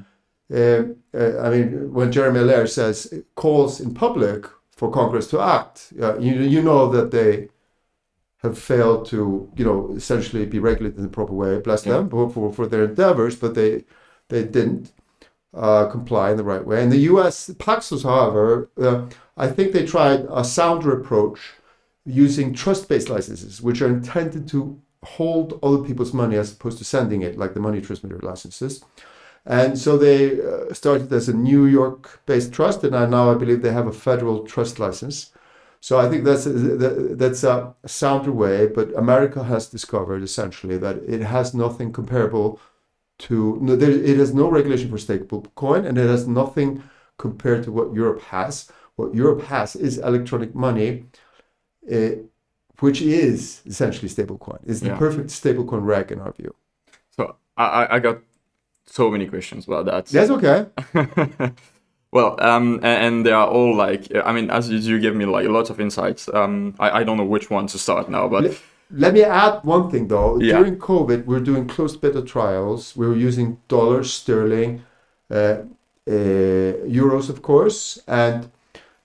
Uh, 0.53 1.19
uh, 1.19 1.39
I 1.39 1.49
mean, 1.49 1.93
when 1.93 2.11
Jeremy 2.11 2.41
Allaire 2.41 2.67
says 2.67 3.23
calls 3.35 3.79
in 3.79 3.95
public 3.95 4.45
for 4.81 4.89
Congress 4.89 5.27
to 5.27 5.39
act. 5.39 5.93
Uh, 6.01 6.17
you, 6.17 6.33
you 6.53 6.59
know 6.59 6.89
that 6.89 7.11
they 7.11 7.50
have 8.41 8.57
failed 8.57 9.05
to, 9.05 9.47
you 9.55 9.63
know, 9.63 9.93
essentially 9.95 10.43
be 10.43 10.57
regulated 10.57 10.97
in 10.97 11.03
the 11.03 11.17
proper 11.19 11.33
way. 11.33 11.59
Bless 11.59 11.85
yeah. 11.85 11.97
them 11.97 12.09
for, 12.09 12.27
for, 12.31 12.51
for 12.51 12.65
their 12.65 12.85
endeavors, 12.85 13.35
but 13.35 13.53
they 13.53 13.83
they 14.29 14.43
didn't 14.43 14.91
uh, 15.53 15.85
comply 15.85 16.31
in 16.31 16.38
the 16.38 16.43
right 16.43 16.65
way. 16.65 16.81
In 16.81 16.89
the 16.89 17.05
U.S. 17.11 17.51
Paxos, 17.59 18.01
however, 18.01 18.71
uh, 18.81 19.05
I 19.38 19.50
think 19.50 19.71
they 19.71 19.85
tried 19.85 20.21
a 20.31 20.43
sounder 20.43 21.00
approach 21.00 21.39
using 22.03 22.51
trust-based 22.51 23.07
licenses, 23.07 23.61
which 23.61 23.83
are 23.83 23.93
intended 23.97 24.47
to 24.47 24.81
hold 25.03 25.59
other 25.61 25.83
people's 25.88 26.11
money 26.11 26.38
as 26.38 26.53
opposed 26.53 26.79
to 26.79 26.85
sending 26.85 27.21
it, 27.21 27.38
like 27.38 27.53
the 27.53 27.59
money 27.59 27.81
transmitter 27.81 28.19
licenses. 28.23 28.83
And 29.45 29.77
so 29.77 29.98
they 29.98 30.39
uh, 30.39 30.74
started 30.74 31.12
as 31.12 31.27
a 31.27 31.33
New 31.33 31.65
York-based 31.65 32.53
trust, 32.53 32.83
and 32.83 32.91
now 32.91 33.31
I 33.31 33.36
believe 33.36 33.62
they 33.62 33.71
have 33.71 33.88
a 33.88 33.91
federal 33.93 34.43
trust 34.45 34.77
license. 34.79 35.31
So 35.79 36.00
I 36.00 36.07
think 36.10 36.24
that's 36.25 36.45
a, 36.45 36.51
that's 36.51 37.43
a 37.43 37.74
sounder 37.88 38.31
way, 38.31 38.67
but 38.67 38.95
America 38.95 39.43
has 39.43 39.67
discovered 39.67 40.21
essentially 40.21 40.77
that 40.77 40.98
it 40.98 41.21
has 41.21 41.55
nothing 41.55 41.91
comparable 41.91 42.60
to 43.19 43.57
no, 43.62 43.75
there, 43.75 43.89
it 43.91 44.17
has 44.17 44.33
no 44.33 44.50
regulation 44.50 44.89
for 44.89 44.98
stablecoin, 44.98 45.86
and 45.88 45.98
it 45.98 46.07
has 46.07 46.27
nothing 46.27 46.83
compared 47.17 47.63
to 47.63 47.71
what 47.71 47.93
Europe 47.93 48.21
has. 48.21 48.71
What 48.95 49.15
Europe 49.15 49.41
has 49.43 49.75
is 49.75 49.98
electronic 49.98 50.53
money, 50.53 51.05
uh, 51.91 52.10
which 52.79 53.01
is 53.01 53.62
essentially 53.65 54.10
stablecoin. 54.10 54.60
It's 54.67 54.81
the 54.81 54.88
Yeah. 54.88 54.98
perfect 54.98 55.29
stablecoin 55.29 55.83
reg 55.86 56.12
in 56.12 56.19
our 56.19 56.31
view. 56.31 56.53
So 57.10 57.36
I- 57.57 57.88
I 57.95 58.00
got 58.00 58.21
so 58.91 59.10
many 59.10 59.27
questions 59.27 59.67
about 59.67 59.86
that. 59.86 60.05
That's 60.07 60.29
okay. 60.31 60.67
well, 62.12 62.36
um, 62.43 62.79
and 62.83 63.25
they 63.25 63.31
are 63.31 63.48
all 63.48 63.75
like, 63.75 64.13
I 64.25 64.31
mean, 64.33 64.50
as 64.50 64.69
you, 64.69 65.00
give 65.00 65.15
me 65.15 65.25
like 65.25 65.48
lots 65.48 65.69
of 65.69 65.79
insights. 65.79 66.29
Um, 66.33 66.75
I, 66.79 67.00
I 67.00 67.03
don't 67.03 67.17
know 67.17 67.25
which 67.25 67.50
one 67.50 67.67
to 67.67 67.77
start 67.77 68.10
now, 68.10 68.27
but 68.27 68.62
Let 68.93 69.13
me 69.13 69.24
add 69.24 69.63
one 69.63 69.89
thing 69.89 70.07
though. 70.07 70.39
Yeah. 70.39 70.57
During 70.57 70.77
COVID, 70.77 71.25
we're 71.25 71.39
doing 71.39 71.67
closed 71.67 72.01
beta 72.01 72.21
trials. 72.21 72.95
We 72.95 73.07
were 73.07 73.15
using 73.15 73.60
dollars, 73.67 74.13
sterling, 74.13 74.83
uh, 75.29 75.63
uh, 76.07 76.83
euros, 76.88 77.29
of 77.29 77.41
course, 77.41 78.00
and 78.07 78.51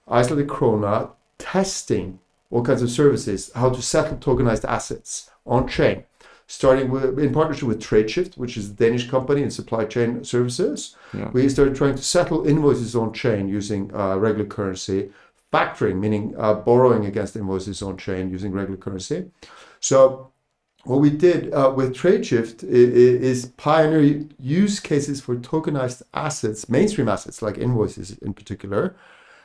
Icelandic 0.09 0.49
krona, 0.49 1.11
testing 1.39 2.19
all 2.51 2.63
kinds 2.63 2.83
of 2.83 2.91
services, 2.91 3.51
how 3.55 3.71
to 3.71 3.83
settle 3.83 4.17
tokenized 4.17 4.65
assets 4.65 5.31
on 5.47 5.69
chain, 5.69 6.05
starting 6.47 6.91
with, 6.91 7.19
in 7.19 7.33
partnership 7.33 7.69
with 7.69 7.83
TradeShift, 7.83 8.37
which 8.37 8.57
is 8.57 8.71
a 8.71 8.73
Danish 8.73 9.09
company 9.11 9.43
in 9.43 9.51
supply 9.51 9.85
chain 9.85 10.23
services. 10.23 10.97
Yeah. 11.13 11.31
We 11.31 11.49
started 11.49 11.75
trying 11.75 11.97
to 11.97 12.03
settle 12.03 12.47
invoices 12.47 12.95
on 12.95 13.13
chain 13.13 13.49
using 13.49 13.95
uh, 13.95 14.17
regular 14.17 14.47
currency, 14.47 15.11
factoring, 15.53 15.99
meaning 15.99 16.35
uh, 16.39 16.55
borrowing 16.55 17.05
against 17.07 17.37
invoices 17.37 17.83
on 17.83 17.97
chain 17.97 18.31
using 18.31 18.53
regular 18.53 18.77
currency. 18.77 19.31
So 19.81 20.31
what 20.85 21.01
we 21.01 21.11
did 21.11 21.53
uh, 21.53 21.73
with 21.75 21.97
TradeShift 21.97 22.63
is 22.63 23.47
pioneer 23.57 24.25
use 24.39 24.79
cases 24.79 25.21
for 25.21 25.35
tokenized 25.35 26.03
assets, 26.15 26.69
mainstream 26.69 27.09
assets 27.09 27.43
like 27.43 27.59
invoices 27.59 28.17
in 28.19 28.35
particular. 28.35 28.95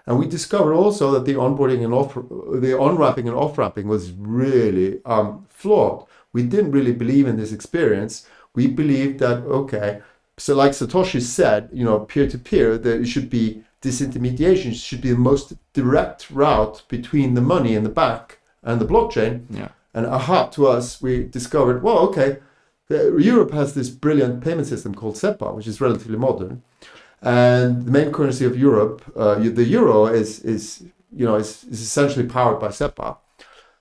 And 0.05 0.19
we 0.19 0.27
discovered 0.27 0.73
also 0.73 1.11
that 1.11 1.25
the 1.25 1.33
onboarding 1.33 1.83
and 1.83 1.93
off, 1.93 2.13
the 2.15 2.77
on-ramping 2.77 3.27
and 3.27 3.37
off-ramping 3.37 3.87
was 3.87 4.11
really 4.11 4.99
um, 5.05 5.45
flawed. 5.49 6.05
We 6.33 6.43
didn't 6.43 6.71
really 6.71 6.93
believe 6.93 7.27
in 7.27 7.37
this 7.37 7.51
experience. 7.51 8.27
We 8.55 8.67
believed 8.67 9.19
that 9.19 9.39
okay, 9.43 10.01
so 10.37 10.55
like 10.55 10.71
Satoshi 10.71 11.21
said, 11.21 11.69
you 11.71 11.85
know, 11.85 11.99
peer-to-peer, 11.99 12.77
there 12.77 13.05
should 13.05 13.29
be 13.29 13.63
disintermediation 13.81 14.73
should 14.73 15.01
be 15.01 15.11
the 15.11 15.17
most 15.17 15.53
direct 15.73 16.29
route 16.31 16.83
between 16.87 17.33
the 17.33 17.41
money 17.41 17.75
in 17.75 17.83
the 17.83 17.89
bank 17.89 18.39
and 18.63 18.79
the 18.79 18.85
blockchain. 18.85 19.45
yeah, 19.49 19.69
And 19.93 20.05
aha, 20.05 20.47
to 20.47 20.67
us, 20.67 21.01
we 21.01 21.23
discovered, 21.23 21.81
well, 21.81 21.99
okay, 22.09 22.37
the, 22.87 23.17
Europe 23.17 23.51
has 23.51 23.73
this 23.73 23.89
brilliant 23.89 24.43
payment 24.43 24.67
system 24.67 24.93
called 24.93 25.15
SEPA, 25.15 25.53
which 25.55 25.67
is 25.67 25.81
relatively 25.81 26.17
modern. 26.17 26.61
And 27.21 27.85
the 27.85 27.91
main 27.91 28.11
currency 28.11 28.45
of 28.45 28.57
Europe, 28.57 29.03
uh, 29.15 29.35
the 29.35 29.63
euro, 29.63 30.07
is, 30.07 30.39
is 30.39 30.83
you 31.15 31.25
know, 31.25 31.35
is, 31.35 31.63
is 31.65 31.81
essentially 31.81 32.27
powered 32.27 32.59
by 32.59 32.69
SEPA. 32.69 33.17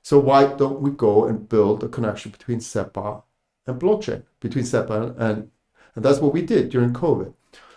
So 0.03 0.19
why 0.19 0.47
don't 0.55 0.81
we 0.81 0.91
go 0.91 1.27
and 1.27 1.49
build 1.49 1.85
a 1.85 1.89
connection 1.89 2.31
between 2.31 2.61
SEPA 2.61 3.23
and 3.67 3.81
blockchain, 3.81 4.23
between 4.41 4.65
SEPA 4.65 5.15
and, 5.19 5.51
and 5.95 6.05
that's 6.05 6.21
what 6.21 6.33
we 6.33 6.43
did 6.43 6.71
during 6.71 6.93
COVID. 6.93 7.35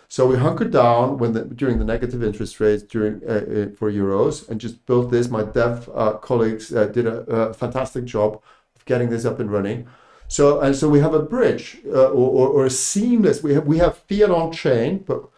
So 0.08 0.26
we 0.26 0.36
hunkered 0.36 0.70
down 0.70 1.18
when 1.18 1.32
the, 1.32 1.44
during 1.44 1.78
the 1.78 1.84
negative 1.84 2.22
interest 2.22 2.60
rates 2.60 2.82
during 2.82 3.20
uh, 3.28 3.32
uh, 3.32 3.76
for 3.76 3.90
euros 3.90 4.48
and 4.48 4.60
just 4.60 4.86
built 4.86 5.10
this. 5.10 5.28
My 5.28 5.42
dev 5.42 5.90
uh, 5.94 6.12
colleagues 6.14 6.72
uh, 6.74 6.86
did 6.86 7.06
a, 7.06 7.52
fantastic 7.54 8.04
job 8.04 8.40
of 8.76 8.84
getting 8.84 9.10
this 9.10 9.24
up 9.24 9.40
and 9.40 9.50
running. 9.50 9.88
So 10.28 10.60
and 10.60 10.76
so 10.76 10.88
we 10.88 11.00
have 11.00 11.14
a 11.14 11.22
bridge 11.22 11.78
uh, 11.86 12.10
or, 12.10 12.30
or, 12.30 12.48
or 12.48 12.66
a 12.66 12.70
seamless. 12.70 13.42
We 13.42 13.54
have 13.54 13.66
we 13.66 13.78
have 13.78 13.98
fiat 13.98 14.30
on 14.30 14.52
chain, 14.52 15.04
but 15.04 15.30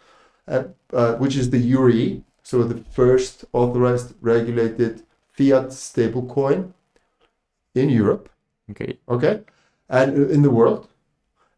uh, 0.47 1.15
which 1.15 1.35
is 1.35 1.49
the 1.49 1.59
EURE, 1.59 2.21
so 2.43 2.63
the 2.63 2.83
first 2.91 3.45
authorized 3.53 4.13
regulated 4.21 5.03
fiat 5.33 5.67
stablecoin 5.67 6.73
in 7.81 7.89
Europe 7.89 8.29
okay, 8.71 8.99
okay, 9.07 9.41
and 9.89 10.31
in 10.31 10.41
the 10.41 10.49
world, 10.49 10.87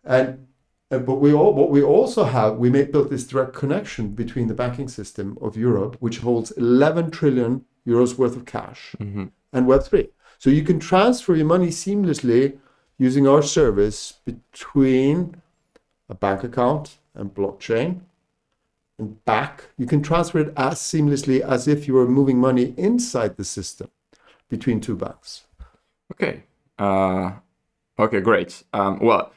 and 0.03 0.47
but 0.89 1.15
we 1.15 1.33
all 1.33 1.53
what 1.53 1.69
we 1.69 1.83
also 1.83 2.23
have 2.23 2.57
we 2.57 2.69
made 2.69 2.91
built 2.91 3.09
this 3.09 3.25
direct 3.27 3.53
connection 3.53 4.09
between 4.09 4.47
the 4.47 4.53
banking 4.53 4.87
system 4.87 5.37
of 5.41 5.57
Europe, 5.57 5.97
which 5.99 6.19
holds 6.19 6.51
11 6.51 7.11
trillion 7.11 7.65
euros 7.85 8.17
worth 8.17 8.35
of 8.35 8.45
cash, 8.45 8.95
hmm 8.97 9.25
and 9.51 9.65
Web 9.65 9.83
three. 9.83 10.09
So 10.37 10.51
you 10.51 10.63
can 10.63 10.79
transfer 10.79 11.35
your 11.35 11.47
money 11.47 11.69
seamlessly 11.69 12.59
using 12.99 13.27
our 13.27 13.41
service 13.41 14.19
between 14.23 15.41
a 16.07 16.13
bank 16.13 16.43
account 16.43 16.99
and 17.15 17.33
blockchain. 17.33 18.01
And 18.99 19.23
back, 19.25 19.69
you 19.77 19.87
can 19.87 20.03
transfer 20.03 20.39
it 20.39 20.53
as 20.55 20.77
seamlessly 20.79 21.39
as 21.41 21.67
if 21.67 21.87
you 21.87 21.95
were 21.95 22.07
moving 22.07 22.37
money 22.37 22.75
inside 22.77 23.37
the 23.37 23.43
system 23.43 23.89
between 24.49 24.81
two 24.81 24.95
banks. 24.95 25.45
Okay, 26.11 26.43
uh, 26.77 27.31
okay, 27.97 28.21
great. 28.21 28.63
Um, 28.73 28.99
well, 28.99 29.31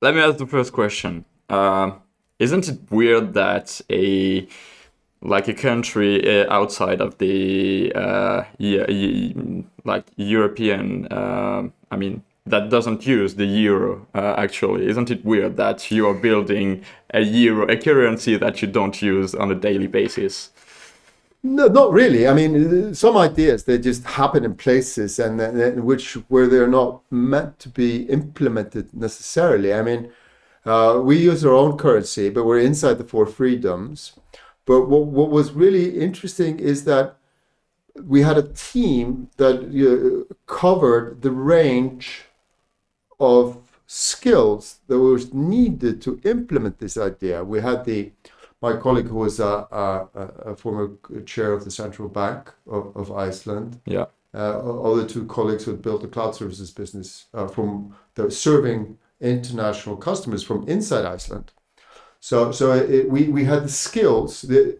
let 0.00 0.14
me 0.14 0.20
ask 0.20 0.38
the 0.38 0.46
first 0.46 0.72
question. 0.72 1.24
Um, 1.48 2.00
isn't 2.38 2.68
it 2.68 2.80
weird 2.90 3.34
that 3.34 3.80
a 3.90 4.46
like 5.22 5.48
a 5.48 5.54
country 5.54 6.42
uh, 6.42 6.52
outside 6.52 7.00
of 7.00 7.18
the 7.18 7.92
uh, 7.94 8.44
yeah, 8.58 8.86
like 9.84 10.06
European, 10.16 11.12
um 11.12 11.72
I 11.90 11.96
mean, 11.96 12.22
that 12.46 12.68
doesn't 12.70 13.06
use 13.06 13.34
the 13.34 13.46
euro. 13.46 14.06
Uh, 14.14 14.34
actually, 14.38 14.86
isn't 14.88 15.10
it 15.10 15.24
weird 15.24 15.56
that 15.56 15.90
you 15.90 16.06
are 16.08 16.14
building 16.14 16.82
a 17.14 17.20
euro, 17.20 17.66
a 17.68 17.76
currency 17.76 18.36
that 18.36 18.62
you 18.62 18.68
don't 18.68 19.00
use 19.02 19.34
on 19.34 19.50
a 19.50 19.54
daily 19.54 19.86
basis? 19.86 20.50
No, 21.42 21.68
not 21.68 21.92
really. 21.92 22.26
I 22.26 22.34
mean, 22.34 22.94
some 22.94 23.16
ideas 23.16 23.64
they 23.64 23.78
just 23.78 24.04
happen 24.04 24.44
in 24.44 24.54
places 24.54 25.18
and, 25.18 25.38
then 25.38 25.84
which 25.84 26.14
where 26.28 26.48
they're 26.48 26.66
not 26.66 27.02
meant 27.10 27.58
to 27.60 27.68
be 27.68 28.02
implemented 28.04 28.92
necessarily. 28.92 29.72
I 29.72 29.82
mean, 29.82 30.10
uh, 30.66 31.00
we 31.02 31.16
use 31.16 31.44
our 31.44 31.54
own 31.54 31.78
currency, 31.78 32.28
but 32.28 32.44
we're 32.44 32.58
inside 32.58 32.98
the 32.98 33.04
four 33.04 33.24
freedoms. 33.24 34.18
But 34.66 34.88
what, 34.88 35.06
what 35.06 35.30
was 35.30 35.52
really 35.52 35.98
interesting 35.98 36.58
is 36.58 36.84
that 36.84 37.16
we 38.04 38.22
had 38.22 38.36
a 38.36 38.42
team 38.52 39.30
that 39.36 39.56
uh, 39.64 40.34
covered 40.46 41.22
the 41.22 41.30
range 41.30 42.24
of 43.20 43.58
skills 43.86 44.80
that 44.88 44.98
was 44.98 45.32
needed 45.32 46.02
to 46.02 46.20
implement 46.24 46.78
this 46.78 46.96
idea. 46.98 47.42
We 47.44 47.60
had 47.60 47.84
the 47.84 48.12
my 48.60 48.76
colleague 48.76 49.06
who 49.08 49.16
was 49.16 49.40
a, 49.40 49.66
a, 49.70 50.08
a- 50.14 50.50
a 50.52 50.56
former 50.56 50.90
chair 51.24 51.52
of 51.52 51.64
the 51.64 51.70
central 51.70 52.08
bank 52.08 52.52
of, 52.66 52.96
of 52.96 53.10
Iceland. 53.12 53.80
Yeah. 53.86 54.06
Uh, 54.34 54.58
other 54.82 55.06
two 55.06 55.24
colleagues 55.26 55.64
who 55.64 55.70
had 55.70 55.82
built 55.82 56.04
a 56.04 56.08
cloud 56.08 56.34
services 56.34 56.70
business 56.70 57.26
uh, 57.32 57.46
from 57.48 57.94
the 58.14 58.30
serving 58.30 58.98
international 59.20 59.96
customers 59.96 60.42
from 60.42 60.68
inside 60.68 61.04
Iceland. 61.06 61.52
So, 62.20 62.52
so 62.52 62.72
it, 62.72 63.08
we 63.08 63.28
we 63.28 63.44
had 63.44 63.64
the 63.64 63.68
skills. 63.70 64.42
The, 64.42 64.78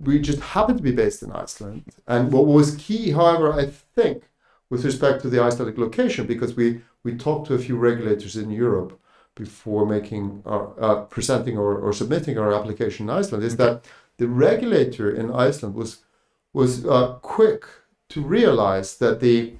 we 0.00 0.18
just 0.18 0.40
happened 0.40 0.78
to 0.78 0.82
be 0.82 0.92
based 0.92 1.22
in 1.22 1.30
Iceland. 1.30 1.84
And 2.06 2.32
what 2.32 2.46
was 2.46 2.76
key, 2.76 3.12
however, 3.12 3.52
I 3.52 3.66
think, 3.66 4.24
with 4.68 4.84
respect 4.84 5.22
to 5.22 5.28
the 5.30 5.40
Icelandic 5.40 5.78
location, 5.78 6.26
because 6.26 6.56
we 6.56 6.80
we 7.04 7.14
talked 7.16 7.46
to 7.48 7.54
a 7.54 7.58
few 7.58 7.76
regulators 7.76 8.36
in 8.36 8.50
Europe 8.50 8.98
before 9.34 9.86
making 9.86 10.42
our 10.46 10.72
uh, 10.80 11.02
presenting 11.02 11.58
or, 11.58 11.76
or 11.78 11.92
submitting 11.92 12.38
our 12.38 12.52
application 12.52 13.08
in 13.08 13.16
Iceland, 13.18 13.44
is 13.44 13.56
that 13.56 13.84
the 14.18 14.28
regulator 14.28 15.10
in 15.10 15.32
Iceland 15.32 15.74
was 15.74 16.04
was 16.52 16.86
uh, 16.86 17.14
quick 17.20 17.64
to 18.10 18.22
realize 18.22 18.96
that 18.98 19.20
the 19.20 19.54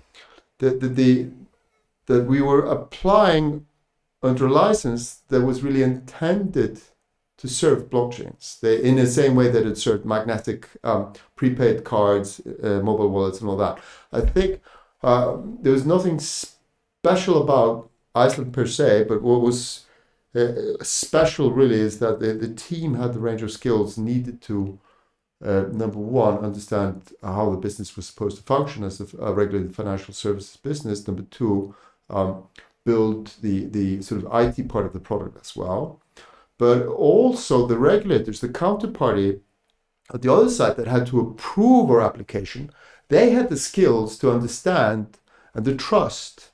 that 0.58 0.80
the, 0.80 0.88
the 0.88 1.28
that 2.06 2.24
we 2.26 2.40
were 2.40 2.64
applying 2.64 3.66
under 4.22 4.46
a 4.46 4.52
license 4.52 5.22
that 5.28 5.42
was 5.42 5.62
really 5.62 5.82
intended 5.82 6.80
to 7.36 7.48
serve 7.48 7.90
blockchains. 7.90 8.60
They, 8.60 8.82
in 8.82 8.96
the 8.96 9.06
same 9.06 9.34
way 9.34 9.50
that 9.50 9.66
it 9.66 9.76
served 9.76 10.04
magnetic 10.04 10.68
um, 10.84 11.12
prepaid 11.36 11.84
cards, 11.84 12.40
uh, 12.40 12.80
mobile 12.82 13.10
wallets, 13.10 13.40
and 13.40 13.50
all 13.50 13.56
that. 13.56 13.78
I 14.12 14.20
think 14.20 14.60
uh, 15.02 15.36
there 15.60 15.72
was 15.72 15.84
nothing 15.84 16.18
special 16.20 17.42
about 17.42 17.90
Iceland 18.14 18.52
per 18.52 18.66
se, 18.66 19.04
but 19.08 19.22
what 19.22 19.40
was 19.40 19.86
uh, 20.34 20.82
special 20.82 21.52
really 21.52 21.80
is 21.80 21.98
that 21.98 22.20
the, 22.20 22.32
the 22.34 22.54
team 22.54 22.94
had 22.94 23.12
the 23.12 23.20
range 23.20 23.42
of 23.42 23.50
skills 23.50 23.98
needed 23.98 24.40
to 24.42 24.78
uh, 25.44 25.64
number 25.72 25.98
one, 25.98 26.38
understand 26.38 27.12
how 27.22 27.50
the 27.50 27.56
business 27.56 27.96
was 27.96 28.06
supposed 28.06 28.36
to 28.38 28.42
function 28.42 28.82
as 28.82 29.00
a, 29.00 29.18
a 29.18 29.32
regulated 29.32 29.74
financial 29.74 30.14
services 30.14 30.56
business. 30.56 31.06
Number 31.06 31.22
two, 31.22 31.74
um, 32.08 32.44
build 32.84 33.34
the, 33.42 33.66
the 33.66 34.02
sort 34.02 34.24
of 34.24 34.58
IT 34.58 34.68
part 34.68 34.86
of 34.86 34.92
the 34.92 35.00
product 35.00 35.38
as 35.40 35.54
well. 35.54 36.00
But 36.56 36.86
also 36.86 37.66
the 37.66 37.78
regulators, 37.78 38.40
the 38.40 38.48
counterparty 38.48 39.40
at 40.12 40.22
the 40.22 40.32
other 40.32 40.50
side 40.50 40.76
that 40.76 40.86
had 40.86 41.06
to 41.08 41.20
approve 41.20 41.90
our 41.90 42.00
application, 42.00 42.70
they 43.08 43.30
had 43.30 43.48
the 43.48 43.56
skills 43.56 44.18
to 44.18 44.30
understand 44.30 45.18
and 45.54 45.64
the 45.64 45.74
trust 45.74 46.50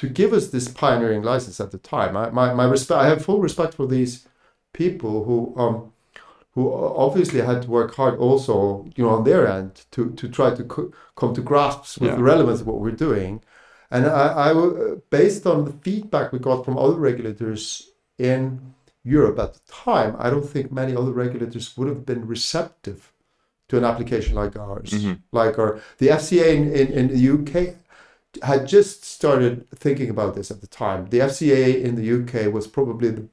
to 0.00 0.08
give 0.08 0.32
us 0.38 0.46
this 0.48 0.66
pioneering 0.82 1.22
license 1.32 1.58
at 1.64 1.70
the 1.72 1.78
time. 1.94 2.12
I, 2.22 2.30
my, 2.30 2.46
my 2.60 2.64
respect, 2.64 3.00
I 3.04 3.08
have 3.12 3.24
full 3.24 3.40
respect 3.48 3.72
for 3.74 3.86
these 3.86 4.26
people 4.72 5.14
who 5.26 5.38
um, 5.62 5.74
who 6.54 6.62
obviously 7.06 7.40
had 7.50 7.62
to 7.62 7.70
work 7.78 7.94
hard 7.94 8.14
also, 8.18 8.56
you 8.96 9.04
know, 9.04 9.10
on 9.18 9.22
their 9.24 9.46
end 9.46 9.72
to, 9.92 10.10
to 10.20 10.28
try 10.28 10.48
to 10.58 10.64
co- 10.64 10.90
come 11.20 11.32
to 11.34 11.40
grasps 11.50 11.96
with 11.98 12.10
Yeah. 12.10 12.16
the 12.16 12.24
relevance 12.32 12.60
of 12.60 12.66
what 12.66 12.80
we're 12.80 13.00
doing. 13.08 13.32
And 13.92 14.02
I, 14.06 14.50
I, 14.50 14.50
based 15.10 15.46
on 15.46 15.64
the 15.64 15.72
feedback 15.84 16.32
we 16.32 16.38
got 16.40 16.64
from 16.64 16.76
other 16.76 16.98
regulators 17.10 17.90
in 18.18 18.74
Europe 19.04 19.38
at 19.38 19.54
the 19.54 19.60
time, 19.88 20.16
I 20.18 20.28
don't 20.32 20.48
think 20.54 20.72
many 20.72 20.92
other 20.96 21.12
regulators 21.12 21.76
would 21.76 21.88
have 21.88 22.04
been 22.04 22.26
receptive 22.26 23.12
to 23.68 23.76
an 23.78 23.84
application 23.84 24.34
like 24.34 24.56
ours. 24.58 24.90
Mhm. 24.90 25.20
Like 25.30 25.56
our, 25.62 25.80
the 25.98 26.08
FCA 26.08 26.48
in, 26.56 26.62
in, 26.80 26.88
in 26.98 27.06
the 27.14 27.22
UK 27.36 27.76
had 28.42 28.66
just 28.66 29.04
started 29.04 29.68
thinking 29.70 30.10
about 30.10 30.34
this 30.34 30.50
at 30.50 30.60
the 30.60 30.66
time. 30.66 31.08
The 31.10 31.18
FCA 31.18 31.82
in 31.82 31.96
the 31.96 32.06
UK 32.18 32.52
was 32.52 32.66
probably 32.66 33.10
the, 33.10 33.28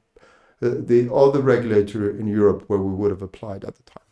the, 0.60 0.70
the 0.70 1.14
other 1.14 1.40
regulator 1.40 2.10
in 2.10 2.26
Europe 2.26 2.64
where 2.66 2.78
we 2.78 2.92
would 2.94 3.10
have 3.10 3.22
applied 3.22 3.64
at 3.64 3.76
the 3.76 3.82
time. 3.84 4.02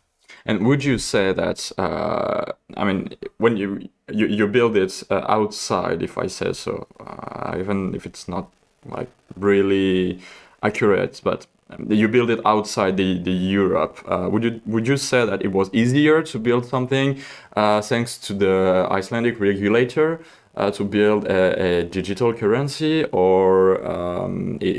And 0.44 0.64
would 0.66 0.84
you 0.84 0.98
say 0.98 1.32
that 1.32 1.72
uh, 1.76 2.52
I 2.76 2.84
mean 2.84 3.16
when 3.38 3.56
you 3.56 3.88
you, 4.12 4.26
you 4.26 4.46
build 4.46 4.76
it 4.76 5.02
uh, 5.10 5.24
outside, 5.28 6.02
if 6.02 6.16
I 6.16 6.28
say 6.28 6.52
so, 6.52 6.86
uh, 7.00 7.58
even 7.58 7.94
if 7.94 8.06
it's 8.06 8.28
not 8.28 8.52
like 8.84 9.10
really 9.36 10.20
accurate, 10.62 11.20
but 11.24 11.46
you 11.88 12.06
build 12.06 12.30
it 12.30 12.40
outside 12.46 12.96
the, 12.96 13.18
the 13.18 13.32
Europe. 13.32 13.98
Uh, 14.06 14.28
would 14.30 14.44
you 14.44 14.60
would 14.66 14.86
you 14.86 14.96
say 14.96 15.26
that 15.26 15.42
it 15.42 15.50
was 15.52 15.68
easier 15.72 16.22
to 16.22 16.38
build 16.38 16.64
something 16.64 17.20
uh, 17.56 17.80
thanks 17.80 18.16
to 18.18 18.32
the 18.32 18.86
Icelandic 18.90 19.40
regulator 19.40 20.20
uh, 20.56 20.70
to 20.72 20.84
build 20.84 21.24
a, 21.26 21.80
a 21.80 21.82
digital 21.84 22.32
currency, 22.32 23.04
or 23.12 23.84
um, 23.86 24.58
it, 24.60 24.76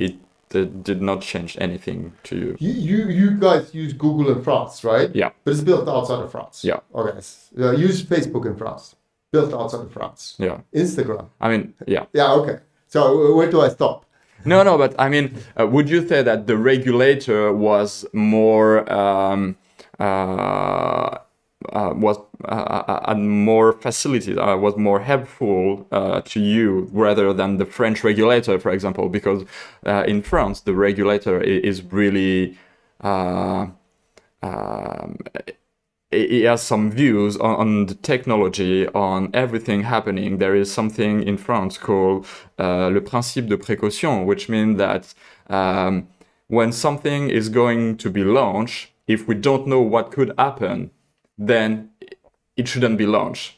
it 0.52 0.84
did- 0.84 1.02
not 1.02 1.22
change 1.22 1.58
anything 1.60 2.14
to 2.24 2.36
you? 2.36 2.56
You, 2.60 2.72
you, 2.74 3.10
you 3.10 3.32
guys 3.32 3.74
use 3.74 3.94
Google 3.94 4.32
in 4.32 4.42
France, 4.44 4.84
right? 4.84 5.14
Yeah. 5.16 5.32
But 5.44 5.52
it's 5.54 5.62
built 5.62 5.88
outside 5.88 6.22
of 6.24 6.32
France. 6.32 6.64
Yeah. 6.64 6.80
Okay. 6.96 7.18
Uh, 7.60 7.72
use 7.72 8.04
Facebook 8.04 8.46
in 8.46 8.56
France. 8.56 8.96
Built 9.32 9.54
outside 9.54 9.82
of 9.82 9.92
France. 9.92 10.36
Yeah, 10.40 10.62
Instagram. 10.74 11.28
I 11.42 11.50
mean, 11.50 11.74
yeah. 11.86 12.06
Yeah, 12.14 12.32
okay. 12.34 12.60
So 12.88 13.00
uh, 13.02 13.36
where 13.36 13.52
do 13.52 13.60
I 13.60 13.68
stop? 13.70 14.06
No, 14.46 14.64
no, 14.64 14.78
but 14.78 14.96
I 14.98 15.10
mean, 15.10 15.36
uh, 15.60 15.68
would 15.68 15.90
you 15.90 16.08
say 16.08 16.24
that 16.24 16.48
the 16.48 16.56
regulator 16.56 17.52
was 17.52 18.06
more 18.14 18.90
um, 18.92 19.58
uh, 20.00 21.18
uh, 21.74 21.94
was 21.96 22.18
uh, 22.46 22.48
uh, 22.48 23.08
had 23.08 23.20
more 23.20 23.74
facilities, 23.74 24.38
uh, 24.38 24.58
was 24.60 24.78
more 24.78 25.00
helpful 25.00 25.88
uh, 25.92 26.22
to 26.22 26.40
you 26.40 26.90
rather 26.92 27.34
than 27.34 27.58
the 27.58 27.66
French 27.66 28.04
regulator, 28.04 28.60
for 28.60 28.72
example? 28.72 29.10
Because 29.10 29.44
uh, 29.86 30.04
in 30.08 30.22
France, 30.22 30.62
the 30.62 30.74
regulator 30.74 31.42
is 31.42 31.84
really 31.84 32.58
uh, 33.02 33.68
um, 34.42 35.18
he 36.12 36.44
has 36.44 36.62
some 36.62 36.90
views 36.90 37.36
on, 37.38 37.56
on 37.56 37.86
the 37.88 37.96
technology, 37.96 38.88
on 38.90 39.30
everything 39.34 39.84
happening. 39.84 40.38
There 40.38 40.56
is 40.56 40.72
something 40.72 41.22
in 41.22 41.38
France 41.38 41.78
called 41.78 42.26
uh, 42.58 42.88
le 42.88 43.02
principe 43.02 43.48
de 43.48 43.58
précaution, 43.58 44.26
which 44.26 44.48
means 44.48 44.78
that 44.78 45.14
um, 45.50 46.08
when 46.48 46.72
something 46.72 47.30
is 47.30 47.50
going 47.50 47.98
to 47.98 48.10
be 48.10 48.24
launched, 48.24 48.92
if 49.08 49.28
we 49.28 49.36
don't 49.36 49.68
know 49.68 49.82
what 49.82 50.12
could 50.12 50.34
happen, 50.38 50.92
then 51.38 51.90
it 52.56 52.68
shouldn't 52.68 52.98
be 52.98 53.06
launched. 53.06 53.58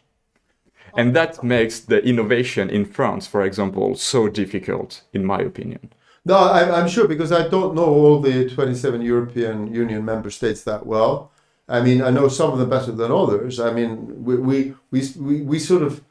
And 0.98 1.16
that 1.16 1.44
makes 1.44 1.80
the 1.80 2.04
innovation 2.04 2.70
in 2.70 2.86
France, 2.86 3.28
for 3.28 3.44
example, 3.44 3.96
so 3.96 4.28
difficult, 4.28 5.04
in 5.14 5.24
my 5.24 5.40
opinion. 5.40 5.94
No, 6.26 6.38
I'm, 6.38 6.72
I'm 6.72 6.88
sure 6.88 7.08
because 7.08 7.32
I 7.32 7.48
don't 7.48 7.76
know 7.76 7.86
all 7.86 8.20
the 8.20 8.50
27 8.50 9.02
European 9.02 9.74
Union 9.74 10.04
member 10.04 10.30
states 10.30 10.64
that 10.64 10.86
well. 10.86 11.32
I 11.68 11.82
mean, 11.82 12.02
I 12.02 12.10
know 12.10 12.28
some 12.28 12.52
of 12.52 12.60
them 12.60 12.70
better 12.70 12.92
than 12.92 13.12
others. 13.12 13.60
I 13.60 13.72
mean, 13.72 14.24
we 14.24 14.36
we 14.36 14.74
we, 14.92 15.08
we, 15.18 15.42
we 15.42 15.60
sort 15.60 15.84
of 15.84 16.04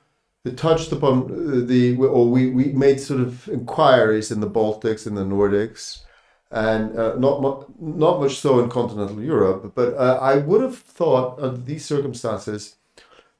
touched 0.57 0.93
upon 0.93 1.25
uh, 1.25 1.67
the 1.67 1.97
or 1.97 2.31
we, 2.31 2.51
we 2.51 2.67
made 2.67 3.01
sort 3.01 3.21
of 3.21 3.49
inquiries 3.49 4.31
in 4.31 4.41
the 4.41 4.49
Baltics 4.49 5.07
in 5.07 5.15
the 5.15 5.25
Nordics, 5.25 6.03
and 6.51 6.99
uh, 6.99 7.15
not 7.17 7.43
mu- 7.43 7.65
not 7.79 8.21
much 8.21 8.39
so 8.39 8.61
in 8.61 8.69
continental 8.69 9.23
Europe. 9.23 9.73
But 9.75 9.95
uh, 9.95 10.19
I 10.21 10.39
would 10.39 10.63
have 10.63 10.79
thought 10.79 11.39
under 11.41 11.61
these 11.61 11.85
circumstances 11.85 12.77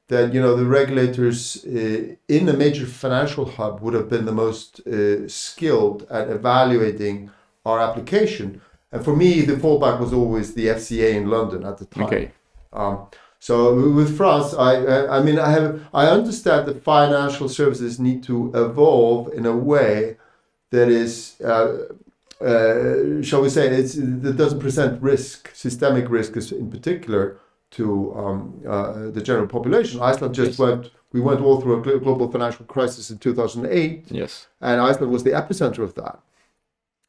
that 0.07 0.33
you 0.33 0.41
know 0.41 0.55
the 0.55 0.65
regulators 0.65 1.65
uh, 1.65 2.15
in 2.27 2.49
a 2.49 2.53
major 2.53 2.85
financial 2.85 3.45
hub 3.45 3.81
would 3.81 3.93
have 3.93 4.09
been 4.09 4.25
the 4.25 4.31
most 4.31 4.85
uh, 4.87 5.27
skilled 5.27 6.05
at 6.09 6.29
evaluating 6.29 7.31
our 7.65 7.79
application. 7.79 8.61
And 8.91 9.03
for 9.03 9.15
me, 9.15 9.41
the 9.41 9.53
fallback 9.53 9.99
was 9.99 10.13
always 10.13 10.53
the 10.53 10.67
FCA 10.67 11.13
in 11.13 11.29
London 11.29 11.63
at 11.63 11.77
the 11.77 11.85
time. 11.85 12.05
Okay. 12.05 12.31
Um, 12.73 13.07
so 13.39 13.73
with 13.93 14.17
France, 14.17 14.53
I, 14.53 14.73
I 14.75 15.17
I 15.17 15.23
mean 15.23 15.39
I 15.39 15.49
have 15.51 15.81
I 15.93 16.07
understand 16.07 16.67
that 16.67 16.83
financial 16.83 17.49
services 17.49 17.99
need 17.99 18.21
to 18.23 18.51
evolve 18.53 19.33
in 19.33 19.45
a 19.45 19.55
way 19.55 20.17
that 20.71 20.89
is 20.89 21.39
uh, 21.41 21.77
uh, 22.41 23.21
shall 23.21 23.41
we 23.41 23.49
say 23.49 23.67
it's 23.67 23.95
that 23.95 24.35
doesn't 24.37 24.59
present 24.59 25.01
risk 25.01 25.51
systemic 25.53 26.09
risk 26.09 26.37
is 26.37 26.51
in 26.51 26.69
particular 26.71 27.37
to 27.71 28.13
um, 28.15 28.61
uh, 28.67 29.09
the 29.11 29.21
general 29.21 29.47
population. 29.47 30.01
Iceland 30.01 30.33
just 30.35 30.51
Yes. 30.51 30.59
went 30.59 30.91
we 31.11 31.21
went 31.21 31.41
all 31.41 31.59
through 31.59 31.75
a 31.81 31.99
global 31.99 32.31
financial 32.31 32.65
crisis 32.65 33.09
in 33.09 33.17
2008 33.17 34.05
Yes. 34.11 34.47
and 34.61 34.79
Iceland 34.79 35.11
was 35.11 35.23
the 35.23 35.31
epicenter 35.31 35.79
of 35.79 35.95
that. 35.95 36.19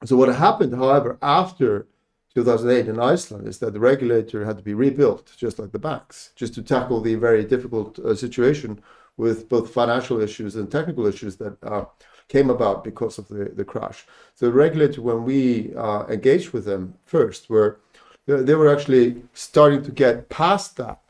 So 0.04 0.16
what 0.16 0.34
happened, 0.34 0.74
however, 0.74 1.18
after 1.20 1.86
2008 2.34 2.88
in 2.88 2.98
Iceland 2.98 3.46
is 3.46 3.58
that 3.58 3.72
the 3.74 3.80
regulator 3.80 4.44
had 4.46 4.56
to 4.56 4.62
be 4.62 4.72
rebuilt, 4.72 5.32
just 5.36 5.58
like 5.58 5.72
the 5.72 5.78
banks, 5.78 6.30
just 6.34 6.54
to 6.54 6.62
tackle 6.62 7.00
the 7.02 7.14
very 7.16 7.44
difficult 7.44 7.98
uh, 7.98 8.14
situation 8.14 8.80
with 9.18 9.48
both 9.50 9.70
financial 9.74 10.20
issues 10.20 10.56
and 10.56 10.70
technical 10.70 11.06
issues 11.06 11.36
that 11.36 11.56
uh, 11.62 11.84
came 12.30 12.48
about 12.48 12.84
because 12.84 13.18
of 13.18 13.28
the, 13.28 13.44
the 13.58 13.64
crash. 13.64 14.06
So 14.34 14.46
the 14.46 14.52
regulator, 14.52 15.02
when 15.02 15.24
we 15.24 15.74
uh, 15.76 16.06
engaged 16.06 16.50
with 16.54 16.64
them 16.64 16.94
first, 17.04 17.50
were 17.50 17.80
they 18.26 18.54
were 18.54 18.72
actually 18.74 19.22
starting 19.34 19.82
to 19.82 19.90
get 19.90 20.28
past 20.28 20.76
that, 20.76 21.00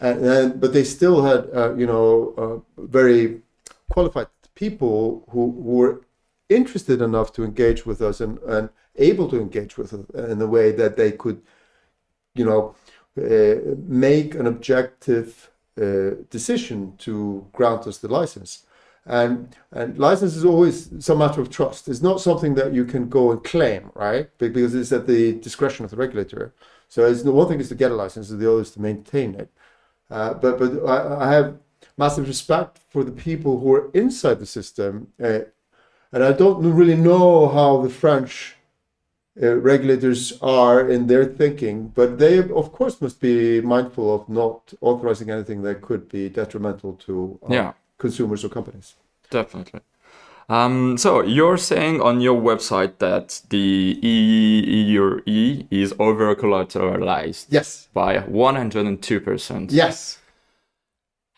and, 0.00 0.24
and 0.24 0.60
but 0.60 0.72
they 0.72 0.84
still 0.84 1.22
had 1.22 1.48
uh, 1.54 1.74
you 1.74 1.86
know 1.86 2.34
uh, 2.42 2.82
very 2.82 3.40
qualified 3.88 4.28
people 4.54 5.24
who, 5.30 5.52
who 5.62 5.70
were 5.80 6.00
interested 6.48 7.00
enough 7.00 7.32
to 7.32 7.44
engage 7.44 7.86
with 7.86 8.00
us 8.02 8.20
and, 8.20 8.38
and 8.40 8.68
able 8.96 9.28
to 9.28 9.40
engage 9.40 9.78
with 9.78 9.92
us 9.92 10.04
in 10.30 10.40
a 10.42 10.46
way 10.46 10.72
that 10.72 10.96
they 10.96 11.12
could, 11.12 11.40
you 12.34 12.44
know, 12.44 12.74
uh, 13.16 13.76
make 13.86 14.34
an 14.34 14.46
objective 14.46 15.50
uh, 15.80 16.10
decision 16.30 16.94
to 16.98 17.46
grant 17.52 17.86
us 17.86 17.98
the 17.98 18.08
license. 18.08 18.64
And 19.06 19.56
and 19.72 19.98
license 19.98 20.36
is 20.36 20.44
always 20.44 20.90
some 21.04 21.18
matter 21.18 21.40
of 21.40 21.50
trust. 21.50 21.88
It's 21.88 22.02
not 22.02 22.20
something 22.20 22.54
that 22.54 22.74
you 22.74 22.84
can 22.84 23.08
go 23.08 23.30
and 23.32 23.42
claim, 23.42 23.90
right? 23.94 24.28
Because 24.38 24.74
it's 24.74 24.92
at 24.92 25.06
the 25.06 25.34
discretion 25.34 25.84
of 25.84 25.90
the 25.90 25.96
regulator. 25.96 26.52
So 26.88 27.06
it's 27.06 27.22
the 27.22 27.32
one 27.32 27.48
thing 27.48 27.60
is 27.60 27.68
to 27.68 27.74
get 27.74 27.90
a 27.90 27.94
license, 27.94 28.28
the 28.28 28.50
other 28.50 28.62
is 28.62 28.70
to 28.72 28.80
maintain 28.80 29.34
it. 29.34 29.50
Uh, 30.10 30.34
but 30.34 30.58
but 30.58 30.84
I, 30.86 31.28
I 31.28 31.32
have 31.32 31.58
massive 31.96 32.26
respect 32.26 32.78
for 32.88 33.04
the 33.04 33.12
people 33.12 33.60
who 33.60 33.74
are 33.74 33.90
inside 33.92 34.38
the 34.40 34.46
system, 34.46 35.08
uh, 35.22 35.40
and 36.12 36.24
I 36.24 36.32
don't 36.32 36.62
really 36.74 36.96
know 36.96 37.48
how 37.48 37.82
the 37.82 37.90
French 37.90 38.56
uh, 39.40 39.56
regulators 39.56 40.38
are 40.40 40.88
in 40.88 41.06
their 41.06 41.24
thinking, 41.24 41.88
but 41.88 42.18
they 42.18 42.38
of 42.38 42.72
course 42.72 43.00
must 43.00 43.20
be 43.20 43.60
mindful 43.60 44.14
of 44.14 44.28
not 44.28 44.72
authorizing 44.80 45.30
anything 45.30 45.62
that 45.62 45.80
could 45.80 46.08
be 46.08 46.28
detrimental 46.28 46.94
to 46.94 47.38
Yeah. 47.48 47.72
Consumers 47.98 48.44
or 48.44 48.48
companies. 48.48 48.94
Definitely. 49.30 49.80
Um, 50.50 50.96
so 50.96 51.22
you're 51.22 51.58
saying 51.58 52.00
on 52.00 52.22
your 52.22 52.40
website 52.40 52.98
that 52.98 53.42
the 53.50 53.98
EEE 54.02 55.66
is 55.70 55.94
over 55.98 56.34
collateralized 56.34 57.46
Yes. 57.50 57.88
by 57.92 58.18
102%. 58.20 59.70
Yes. 59.70 60.18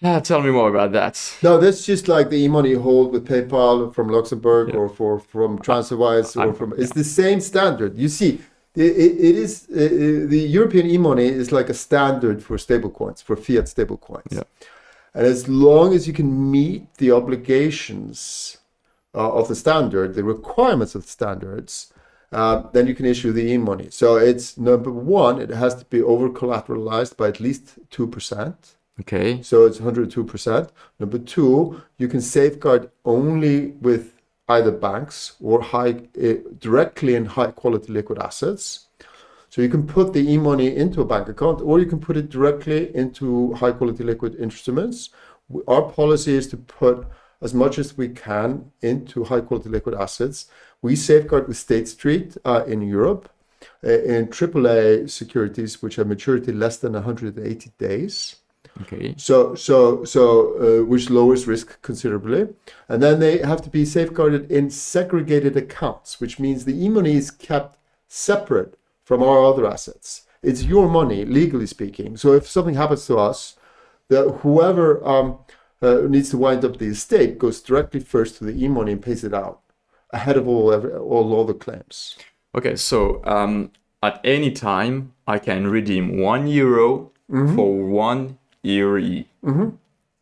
Ah, 0.02 0.20
tell 0.20 0.40
me 0.40 0.50
more 0.50 0.70
about 0.70 0.92
that. 0.92 1.20
No, 1.42 1.58
that's 1.58 1.84
just 1.84 2.08
like 2.08 2.30
the 2.30 2.36
e-money 2.44 2.70
you 2.70 2.80
hold 2.80 3.12
with 3.12 3.26
PayPal 3.28 3.92
from 3.94 4.08
Luxembourg 4.08 4.68
Yeah. 4.68 4.76
or 4.76 4.88
for 4.88 5.18
from 5.18 5.58
TransferWise 5.58 6.36
or 6.36 6.40
I'm- 6.42 6.54
from. 6.54 6.72
It's 6.78 6.92
the 6.94 7.04
same 7.04 7.40
standard. 7.40 7.98
You 7.98 8.08
see, 8.08 8.40
it, 8.76 8.92
it, 9.04 9.12
it 9.28 9.36
is 9.36 9.66
uh, 9.70 9.74
uh, 9.74 10.28
the 10.34 10.42
European 10.58 10.86
e-money 10.88 11.26
is 11.26 11.52
like 11.52 11.68
a 11.68 11.74
standard 11.74 12.42
for 12.42 12.56
stablecoins 12.56 13.22
for 13.22 13.36
fiat 13.36 13.66
stablecoins. 13.66 14.32
Yeah. 14.32 14.44
And 15.14 15.26
as 15.26 15.48
long 15.48 15.94
as 15.94 16.06
you 16.06 16.12
can 16.12 16.50
meet 16.50 16.94
the 16.94 17.10
obligations 17.10 18.58
uh, 19.14 19.32
of 19.32 19.48
the 19.48 19.56
standard, 19.56 20.14
the 20.14 20.24
requirements 20.24 20.94
of 20.94 21.02
the 21.02 21.08
standards, 21.10 21.92
uh, 22.32 22.62
then 22.72 22.86
you 22.86 22.94
can 22.94 23.06
issue 23.06 23.32
the 23.32 23.52
e-money. 23.52 23.88
So 23.90 24.16
it's 24.16 24.56
number 24.56 24.90
one, 24.90 25.40
it 25.40 25.50
has 25.50 25.74
to 25.76 25.84
be 25.86 26.00
over 26.00 26.28
collateralized 26.28 27.16
by 27.16 27.28
at 27.28 27.40
least 27.40 27.78
two 27.90 28.06
percent. 28.06 28.76
Okay. 29.00 29.42
So 29.42 29.64
it's 29.64 29.78
102%. 29.78 30.70
Number 30.98 31.18
two, 31.18 31.80
you 31.96 32.06
can 32.06 32.20
safeguard 32.20 32.90
only 33.04 33.68
with 33.80 34.12
either 34.48 34.70
banks 34.70 35.36
or 35.40 35.62
high 35.62 36.02
uh, 36.22 36.34
directly 36.58 37.14
in 37.14 37.24
high 37.24 37.50
quality 37.50 37.92
liquid 37.92 38.18
assets. 38.18 38.88
So 39.50 39.62
you 39.62 39.68
can 39.68 39.84
put 39.86 40.12
the 40.12 40.32
e-money 40.32 40.76
into 40.76 41.00
a 41.00 41.04
bank 41.04 41.28
account 41.28 41.60
or 41.60 41.80
you 41.80 41.86
can 41.86 41.98
put 41.98 42.16
it 42.16 42.30
directly 42.30 42.94
into 42.94 43.52
high 43.54 43.72
quality 43.72 44.04
liquid 44.04 44.36
instruments. 44.36 45.10
Our 45.66 45.82
policy 45.82 46.34
is 46.34 46.46
to 46.48 46.56
put 46.56 47.06
as 47.42 47.52
much 47.52 47.78
as 47.78 47.96
we 47.96 48.08
can 48.08 48.70
into 48.80 49.24
high 49.24 49.40
quality 49.40 49.68
liquid 49.68 49.96
assets. 49.96 50.46
We 50.82 50.94
safeguard 50.94 51.48
with 51.48 51.56
State 51.56 51.88
Street 51.88 52.36
uh, 52.44 52.64
in 52.66 52.82
Europe 52.82 53.28
uh, 53.84 53.90
in 53.90 54.28
AAA 54.28 55.10
securities 55.10 55.82
which 55.82 55.96
have 55.96 56.06
maturity 56.06 56.52
less 56.52 56.76
than 56.76 56.92
180 56.92 57.72
days. 57.76 58.36
Okay. 58.82 59.14
So, 59.18 59.56
so, 59.56 60.04
so, 60.04 60.80
uh, 60.80 60.84
which 60.84 61.10
lowers 61.10 61.48
risk 61.48 61.82
considerably. 61.82 62.48
And 62.88 63.02
then 63.02 63.18
they 63.18 63.38
have 63.38 63.62
to 63.62 63.70
be 63.70 63.84
safeguarded 63.84 64.50
in 64.50 64.70
segregated 64.70 65.56
accounts, 65.56 66.20
which 66.20 66.38
means 66.38 66.64
the 66.64 66.84
e-money 66.84 67.16
is 67.16 67.32
kept 67.32 67.78
separate 68.06 68.76
from 69.10 69.24
our 69.24 69.44
other 69.44 69.66
assets. 69.66 70.22
It's 70.40 70.62
your 70.62 70.88
money, 70.88 71.24
legally 71.24 71.66
speaking. 71.66 72.16
So 72.16 72.32
if 72.32 72.46
something 72.46 72.76
happens 72.76 73.06
to 73.06 73.16
us, 73.18 73.56
that 74.08 74.38
whoever 74.42 75.04
um, 75.04 75.38
uh, 75.82 76.02
needs 76.08 76.30
to 76.30 76.38
wind 76.38 76.64
up 76.64 76.78
the 76.78 76.86
estate 76.86 77.36
goes 77.36 77.60
directly 77.60 77.98
first 77.98 78.36
to 78.36 78.44
the 78.44 78.54
e-money 78.64 78.92
and 78.92 79.02
pays 79.02 79.24
it 79.24 79.34
out 79.34 79.62
ahead 80.10 80.36
of 80.36 80.46
all 80.46 80.72
all 81.12 81.40
other 81.40 81.54
claims. 81.54 82.14
Okay. 82.54 82.76
So 82.76 83.20
um, 83.24 83.72
at 84.00 84.20
any 84.22 84.52
time, 84.52 85.12
I 85.26 85.40
can 85.40 85.66
redeem 85.66 86.20
one 86.20 86.46
euro 86.46 87.10
for 87.56 87.84
one 87.84 88.38
euro. 88.62 89.24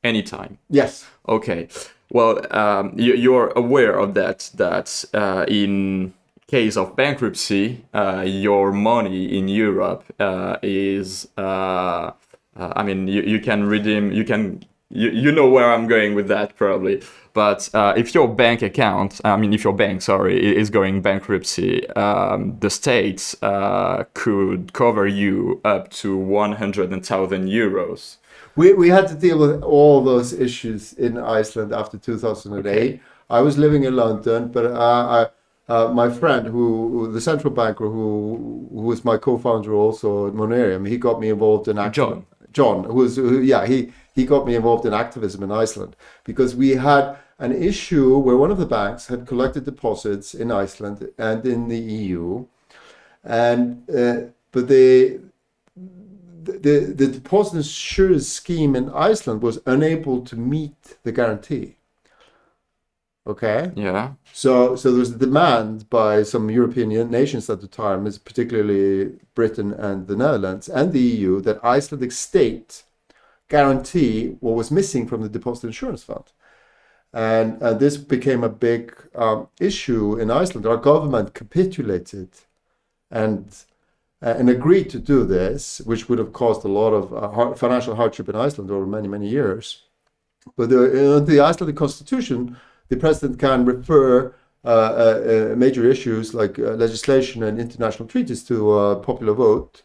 Anytime. 0.02 0.56
Yes. 0.70 1.04
Okay. 1.28 1.68
Well, 2.10 2.34
um, 2.62 2.94
you, 2.96 3.12
you're 3.14 3.52
aware 3.54 3.98
of 3.98 4.14
that. 4.14 4.50
That 4.54 5.04
uh, 5.12 5.44
in 5.46 6.14
case 6.48 6.76
of 6.76 6.96
bankruptcy, 6.96 7.84
uh, 7.94 8.24
your 8.26 8.72
money 8.72 9.38
in 9.38 9.48
Europe 9.48 10.04
uh, 10.18 10.56
is. 10.62 11.28
Uh, 11.36 12.12
uh, 12.56 12.72
I 12.74 12.82
mean, 12.82 13.06
you, 13.06 13.22
you 13.22 13.40
can 13.40 13.64
redeem. 13.64 14.10
You 14.10 14.24
can. 14.24 14.64
You, 14.90 15.10
you 15.10 15.30
know 15.30 15.48
where 15.48 15.70
I'm 15.70 15.86
going 15.86 16.14
with 16.14 16.28
that 16.28 16.56
probably. 16.56 17.02
But 17.34 17.68
uh, 17.74 17.92
if 17.96 18.14
your 18.14 18.26
bank 18.26 18.62
account, 18.62 19.20
I 19.22 19.36
mean, 19.36 19.52
if 19.52 19.62
your 19.62 19.74
bank, 19.74 20.00
sorry, 20.00 20.56
is 20.56 20.70
going 20.70 21.02
bankruptcy, 21.02 21.86
um, 21.90 22.58
the 22.58 22.70
state 22.70 23.34
uh, 23.42 24.04
could 24.14 24.72
cover 24.72 25.06
you 25.06 25.60
up 25.62 25.90
to 25.90 26.16
100,000 26.16 27.48
euros. 27.48 28.16
We, 28.56 28.72
we 28.72 28.88
had 28.88 29.06
to 29.08 29.14
deal 29.14 29.38
with 29.38 29.62
all 29.62 30.02
those 30.02 30.32
issues 30.32 30.94
in 30.94 31.18
Iceland 31.18 31.72
after 31.72 31.98
2008. 31.98 33.00
I 33.30 33.40
was 33.40 33.58
living 33.58 33.84
in 33.84 33.94
London, 33.94 34.48
but 34.48 34.64
uh, 34.64 34.72
I, 34.74 35.26
uh, 35.68 35.88
my 35.88 36.08
friend, 36.08 36.46
who, 36.46 36.88
who 36.90 37.12
the 37.12 37.20
central 37.20 37.52
banker, 37.52 37.84
who 37.84 38.68
who 38.72 38.82
was 38.82 39.04
my 39.04 39.16
co-founder 39.16 39.72
also 39.72 40.28
at 40.28 40.34
Monerium, 40.34 40.88
he 40.88 40.96
got 40.96 41.20
me 41.20 41.28
involved 41.28 41.68
in 41.68 41.78
act- 41.78 41.94
John. 41.94 42.26
John, 42.52 42.84
who 42.84 42.94
was 42.94 43.16
who, 43.16 43.40
yeah, 43.40 43.66
he 43.66 43.92
he 44.14 44.24
got 44.24 44.46
me 44.46 44.54
involved 44.54 44.86
in 44.86 44.94
activism 44.94 45.42
in 45.42 45.52
Iceland 45.52 45.94
because 46.24 46.56
we 46.56 46.70
had 46.70 47.16
an 47.38 47.52
issue 47.52 48.18
where 48.18 48.36
one 48.36 48.50
of 48.50 48.58
the 48.58 48.66
banks 48.66 49.06
had 49.06 49.26
collected 49.26 49.64
deposits 49.64 50.34
in 50.34 50.50
Iceland 50.50 51.08
and 51.18 51.46
in 51.46 51.68
the 51.68 51.78
EU, 51.78 52.46
and 53.22 53.88
uh, 53.90 54.30
but 54.50 54.68
they 54.68 55.18
the, 55.76 56.92
the 56.96 57.06
deposit 57.06 57.58
insurance 57.58 58.28
scheme 58.28 58.74
in 58.74 58.88
Iceland 58.90 59.42
was 59.42 59.60
unable 59.66 60.22
to 60.22 60.36
meet 60.36 60.96
the 61.02 61.12
guarantee. 61.12 61.77
Okay, 63.28 63.70
Yeah. 63.76 64.14
so 64.32 64.74
so 64.74 64.90
there 64.90 65.00
was 65.00 65.10
a 65.14 65.18
demand 65.18 65.90
by 65.90 66.22
some 66.22 66.50
European 66.50 66.88
nations 67.10 67.50
at 67.50 67.60
the 67.60 67.68
time, 67.68 68.06
is 68.06 68.18
particularly 68.18 69.18
Britain 69.34 69.72
and 69.74 70.06
the 70.06 70.16
Netherlands 70.16 70.68
and 70.68 70.92
the 70.92 71.00
EU, 71.00 71.40
that 71.42 71.62
Icelandic 71.62 72.12
state 72.12 72.84
guarantee 73.48 74.36
what 74.40 74.54
was 74.56 74.70
missing 74.70 75.06
from 75.06 75.20
the 75.22 75.28
deposit 75.28 75.66
insurance 75.66 76.02
fund. 76.04 76.32
And, 77.12 77.60
and 77.62 77.80
this 77.80 77.96
became 77.98 78.44
a 78.44 78.48
big 78.48 78.94
um, 79.14 79.48
issue 79.60 80.18
in 80.18 80.30
Iceland. 80.30 80.66
Our 80.66 80.76
government 80.76 81.34
capitulated 81.34 82.30
and 83.10 83.46
uh, 84.22 84.34
and 84.38 84.50
agreed 84.50 84.90
to 84.90 84.98
do 84.98 85.24
this, 85.24 85.80
which 85.84 86.08
would 86.08 86.18
have 86.18 86.32
caused 86.32 86.64
a 86.64 86.68
lot 86.68 86.90
of 86.92 87.12
uh, 87.14 87.28
har- 87.30 87.54
financial 87.56 87.94
hardship 87.94 88.28
in 88.28 88.34
Iceland 88.36 88.70
over 88.70 88.86
many, 88.86 89.06
many 89.08 89.28
years. 89.28 89.82
But 90.56 90.70
the, 90.70 91.16
uh, 91.16 91.20
the 91.20 91.40
Icelandic 91.40 91.76
constitution, 91.76 92.56
the 92.88 92.96
president 92.96 93.38
can 93.38 93.64
refer 93.64 94.34
uh, 94.64 94.68
uh, 94.68 95.52
uh, 95.52 95.56
major 95.56 95.88
issues 95.88 96.34
like 96.34 96.58
legislation 96.58 97.42
and 97.42 97.60
international 97.60 98.08
treaties 98.08 98.42
to 98.44 98.78
a 98.78 98.96
popular 98.96 99.32
vote. 99.32 99.82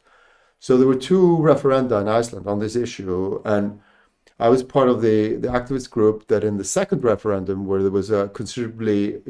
So 0.59 0.77
there 0.77 0.87
were 0.87 0.95
two 0.95 1.37
referenda 1.37 2.01
in 2.01 2.07
Iceland 2.07 2.47
on 2.47 2.59
this 2.59 2.75
issue, 2.75 3.41
and 3.45 3.79
I 4.39 4.49
was 4.49 4.63
part 4.63 4.89
of 4.89 5.01
the, 5.01 5.35
the 5.35 5.49
activist 5.49 5.89
group 5.89 6.27
that 6.27 6.43
in 6.43 6.57
the 6.57 6.63
second 6.63 7.03
referendum, 7.03 7.65
where 7.65 7.81
there 7.81 7.91
was 7.91 8.09
a 8.09 8.29
considerably 8.29 9.21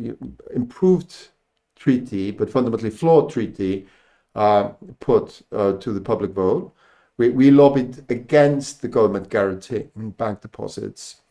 improved 0.54 1.30
treaty, 1.76 2.32
but 2.32 2.50
fundamentally 2.50 2.90
flawed 2.90 3.30
treaty, 3.30 3.88
uh, 4.36 4.70
put 5.00 5.42
uh, 5.52 5.74
to 5.74 5.92
the 5.92 6.02
public 6.02 6.32
vote. 6.32 6.74
We, 7.18 7.30
we 7.30 7.52
lobbied 7.52 8.06
against 8.10 8.82
the 8.82 8.88
government 8.88 9.30
guarantee 9.30 9.90
guaranteeing 9.90 10.12
bank 10.12 10.42
deposits. 10.42 11.22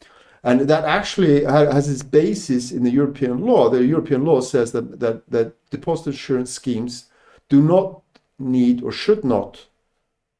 And 0.44 0.62
that 0.62 0.84
actually 0.84 1.44
has 1.44 1.88
its 1.88 2.02
basis 2.02 2.72
in 2.72 2.82
the 2.82 2.90
European 2.90 3.46
law. 3.46 3.68
The 3.68 3.84
European 3.84 4.24
law 4.24 4.40
says 4.40 4.72
that, 4.72 4.98
that, 4.98 5.30
that 5.30 5.70
deposit 5.70 6.10
insurance 6.10 6.50
schemes 6.50 7.06
do 7.48 7.62
not 7.62 8.02
need 8.38 8.82
or 8.82 8.90
should 8.90 9.24
not 9.24 9.66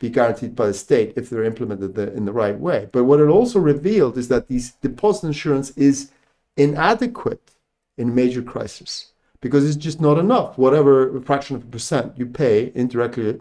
be 0.00 0.10
guaranteed 0.10 0.56
by 0.56 0.66
the 0.66 0.74
state 0.74 1.12
if 1.14 1.30
they're 1.30 1.44
implemented 1.44 1.94
the, 1.94 2.12
in 2.12 2.24
the 2.24 2.32
right 2.32 2.58
way. 2.58 2.88
But 2.90 3.04
what 3.04 3.20
it 3.20 3.28
also 3.28 3.60
revealed 3.60 4.18
is 4.18 4.26
that 4.28 4.48
these 4.48 4.72
deposit 4.72 5.28
insurance 5.28 5.70
is 5.76 6.10
inadequate 6.56 7.52
in 7.96 8.12
major 8.14 8.42
crisis 8.42 9.12
because 9.40 9.64
it's 9.64 9.76
just 9.76 10.00
not 10.00 10.18
enough. 10.18 10.58
Whatever 10.58 11.20
fraction 11.20 11.54
of 11.54 11.62
a 11.62 11.66
percent 11.66 12.18
you 12.18 12.26
pay 12.26 12.72
indirectly 12.74 13.40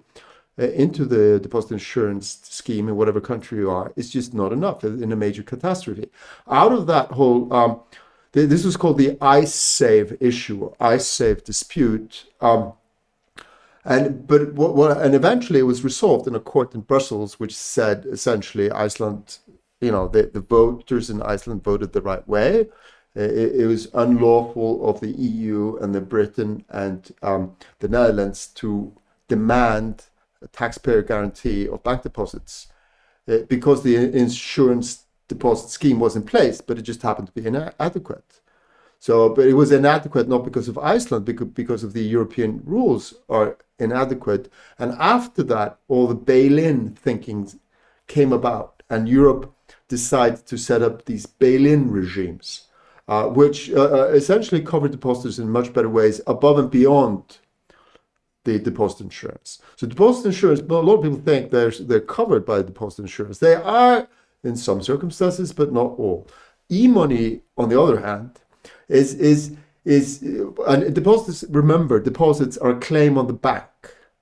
into 0.69 1.06
the 1.06 1.39
deposit 1.39 1.71
insurance 1.71 2.39
scheme 2.43 2.88
in 2.89 2.95
whatever 2.95 3.21
country 3.21 3.60
you 3.60 3.69
are, 3.69 3.91
it's 3.95 4.10
just 4.10 4.34
not 4.34 4.52
enough 4.54 4.84
in 4.84 5.12
a 5.12 5.15
major 5.15 5.43
catastrophe. 5.43 6.10
Out 6.47 6.71
of 6.71 6.88
that 6.88 7.12
whole, 7.12 7.52
um, 7.54 7.80
th- 8.34 8.50
this 8.50 8.65
was 8.65 8.78
called 8.78 8.97
the 8.97 9.15
Icesave 9.15 10.17
issue, 10.19 10.71
Icesave 10.80 11.43
dispute. 11.43 12.26
Um, 12.41 12.74
and 13.84 14.28
but 14.28 14.54
what, 14.54 14.76
what 14.76 14.97
and 14.97 15.15
eventually 15.15 15.60
it 15.60 15.63
was 15.63 15.84
resolved 15.84 16.28
in 16.28 16.36
a 16.36 16.39
court 16.39 16.76
in 16.76 16.82
Brussels, 16.82 17.39
which 17.39 17.56
said 17.56 18.06
essentially 18.06 18.69
Iceland, 18.69 19.39
you 19.80 19.91
know, 19.91 20.08
the, 20.08 20.24
the 20.34 20.41
voters 20.41 21.10
in 21.10 21.21
Iceland 21.21 21.63
voted 21.63 21.93
the 21.93 22.02
right 22.02 22.28
way. 22.28 22.67
Uh, 23.17 23.21
It, 23.24 23.62
it 23.62 23.67
was 23.67 23.89
unlawful 23.93 24.88
of 24.89 25.00
the 25.02 25.12
EU 25.12 25.78
and 25.82 25.93
the 25.93 26.02
Britain 26.02 26.63
and 26.69 27.12
um, 27.21 27.56
the 27.80 27.88
Netherlands 27.89 28.47
to 28.56 28.93
demand 29.28 30.06
taxpayer 30.47 31.01
guarantee 31.01 31.67
of 31.67 31.84
bank 31.84 32.04
deposits 32.04 32.67
uh, 33.27 33.39
because 33.47 33.84
the 33.84 33.95
insurance 33.95 35.06
deposit 35.27 35.69
scheme 35.69 35.99
was 35.99 36.15
in 36.15 36.23
place, 36.23 36.62
but 36.62 36.77
it 36.77 36.84
just 36.84 37.01
happened 37.01 37.27
to 37.27 37.34
be 37.34 37.45
inadequate. 37.47 38.41
So, 38.99 39.30
but 39.30 39.47
it 39.47 39.54
was 39.54 39.71
inadequate 39.71 40.27
not 40.27 40.43
because 40.43 40.67
of 40.67 40.77
Iceland, 40.77 41.25
because, 41.25 41.47
because 41.47 41.84
of 41.84 41.93
the 41.93 42.04
European 42.04 42.62
rules 42.63 43.15
are 43.30 43.58
inadequate. 43.80 44.51
And 44.77 44.91
after 44.99 45.41
that, 45.43 45.80
all 45.88 46.06
the 46.08 46.13
bail-in 46.13 46.91
thinking 46.91 47.51
came 48.08 48.32
about, 48.32 48.84
and 48.89 49.10
Europe 49.10 49.54
decided 49.88 50.45
to 50.45 50.58
set 50.58 50.82
up 50.84 51.06
these 51.06 51.25
bail-in 51.25 51.89
regimes, 51.89 52.67
uh, 53.08 53.25
which 53.27 53.71
uh, 53.71 53.89
uh, 53.91 54.08
essentially 54.13 54.62
cover 54.62 54.88
depositors 54.88 55.39
in 55.39 55.49
much 55.49 55.73
better 55.73 55.89
ways 55.89 56.21
above 56.27 56.60
and 56.60 56.69
beyond 56.69 57.39
the 58.43 58.60
deposit 58.60 59.01
insurance. 59.01 59.60
So 59.75 59.88
deposit 59.88 60.25
insurance, 60.27 60.60
a 60.62 60.63
lot 60.63 60.95
of 60.97 61.04
people 61.04 61.19
think 61.19 61.51
they're 61.51 61.71
they're 61.71 61.99
covered 61.99 62.45
by 62.45 62.62
deposit 62.62 63.04
insurance. 63.04 63.39
They 63.39 63.56
are 63.56 64.08
in 64.43 64.56
some 64.56 64.82
circumstances, 64.82 65.54
but 65.54 65.71
not 65.71 65.99
all. 65.99 66.27
E-money, 66.69 67.41
on 67.58 67.69
the 67.69 67.80
other 67.80 67.99
hand, 68.01 68.39
is 68.88 69.13
is 69.15 69.56
is 69.86 70.23
uh, 70.23 70.63
and 70.63 70.93
deposits. 70.95 71.43
Remember, 71.49 71.99
deposits 71.99 72.58
are 72.58 72.71
a 72.71 72.80
claim 72.80 73.17
on 73.17 73.27
the 73.27 73.34
bank. 73.34 73.65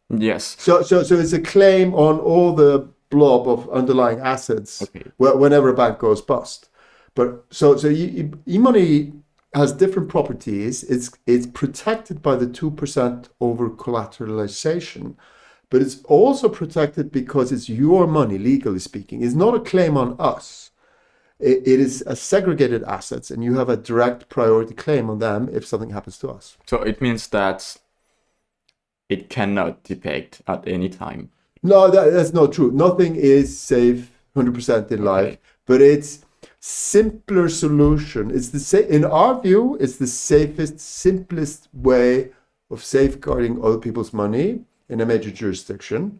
Yes. 0.10 0.56
So 0.60 0.82
so 0.82 1.04
so 1.04 1.16
it's 1.16 1.34
a 1.34 1.42
claim 1.42 1.94
on 1.94 2.20
all 2.20 2.54
the 2.54 2.90
blob 3.10 3.48
of 3.48 3.70
underlying 3.72 4.20
assets 4.20 4.84
Okay. 4.84 5.04
whenever 5.18 5.70
a 5.70 5.74
bank 5.74 6.00
goes 6.00 6.22
bust. 6.22 6.70
But 7.16 7.46
so 7.50 7.76
so 7.78 7.88
e-money 7.90 9.14
has 9.54 9.74
different 9.74 10.10
properties. 10.10 10.84
It's 10.84 11.12
it's 11.26 11.48
protected 11.48 12.22
by 12.22 12.36
the 12.36 12.48
two 12.48 12.72
percent 12.72 13.30
over 13.40 13.70
collateralization, 13.70 15.16
but 15.70 15.82
it's 15.82 16.02
also 16.04 16.50
protected 16.50 17.12
because 17.12 17.52
it's 17.52 17.70
your 17.70 18.08
money, 18.08 18.38
legally 18.38 18.80
speaking. 18.80 19.24
It's 19.24 19.36
not 19.36 19.56
a 19.56 19.60
claim 19.60 19.98
on 19.98 20.16
us. 20.20 20.72
It, 21.40 21.68
it 21.68 21.80
is 21.80 22.04
a 22.06 22.16
segregated 22.16 22.84
assets, 22.84 23.32
and 23.32 23.44
you 23.44 23.56
have 23.58 23.70
a 23.70 23.78
direct 23.78 24.30
priority 24.30 24.74
claim 24.74 25.10
on 25.10 25.20
them 25.20 25.50
if 25.52 25.66
something 25.66 25.92
happens 25.92 26.18
to 26.20 26.30
us. 26.30 26.58
So 26.66 26.82
it 26.82 27.02
means 27.02 27.28
that 27.28 27.78
it 29.08 29.30
cannot 29.30 29.84
depict 29.84 30.42
at 30.48 30.68
any 30.68 30.90
time. 30.90 31.32
No, 31.64 31.90
that, 31.90 32.12
that's 32.12 32.34
not 32.34 32.54
true. 32.54 32.72
Nothing 32.72 33.16
is 33.16 33.58
safe 33.60 34.12
100% 34.36 34.92
in 34.92 35.04
life, 35.04 35.38
but 35.66 35.82
it's 35.82 36.26
simpler 36.60 37.48
solution. 37.50 38.32
It's 38.32 38.50
the 38.50 38.60
sa- 38.60 38.78
in 38.98 39.06
our 39.06 39.42
view, 39.42 39.78
it's 39.80 39.98
the 39.98 40.08
safest, 40.08 40.80
simplest 40.80 41.70
way 41.74 42.32
of 42.70 42.84
safeguarding 42.84 43.64
other 43.64 43.78
people's 43.78 44.14
money 44.14 44.62
in 44.90 45.02
a 45.02 45.06
major 45.06 45.32
jurisdiction. 45.32 46.20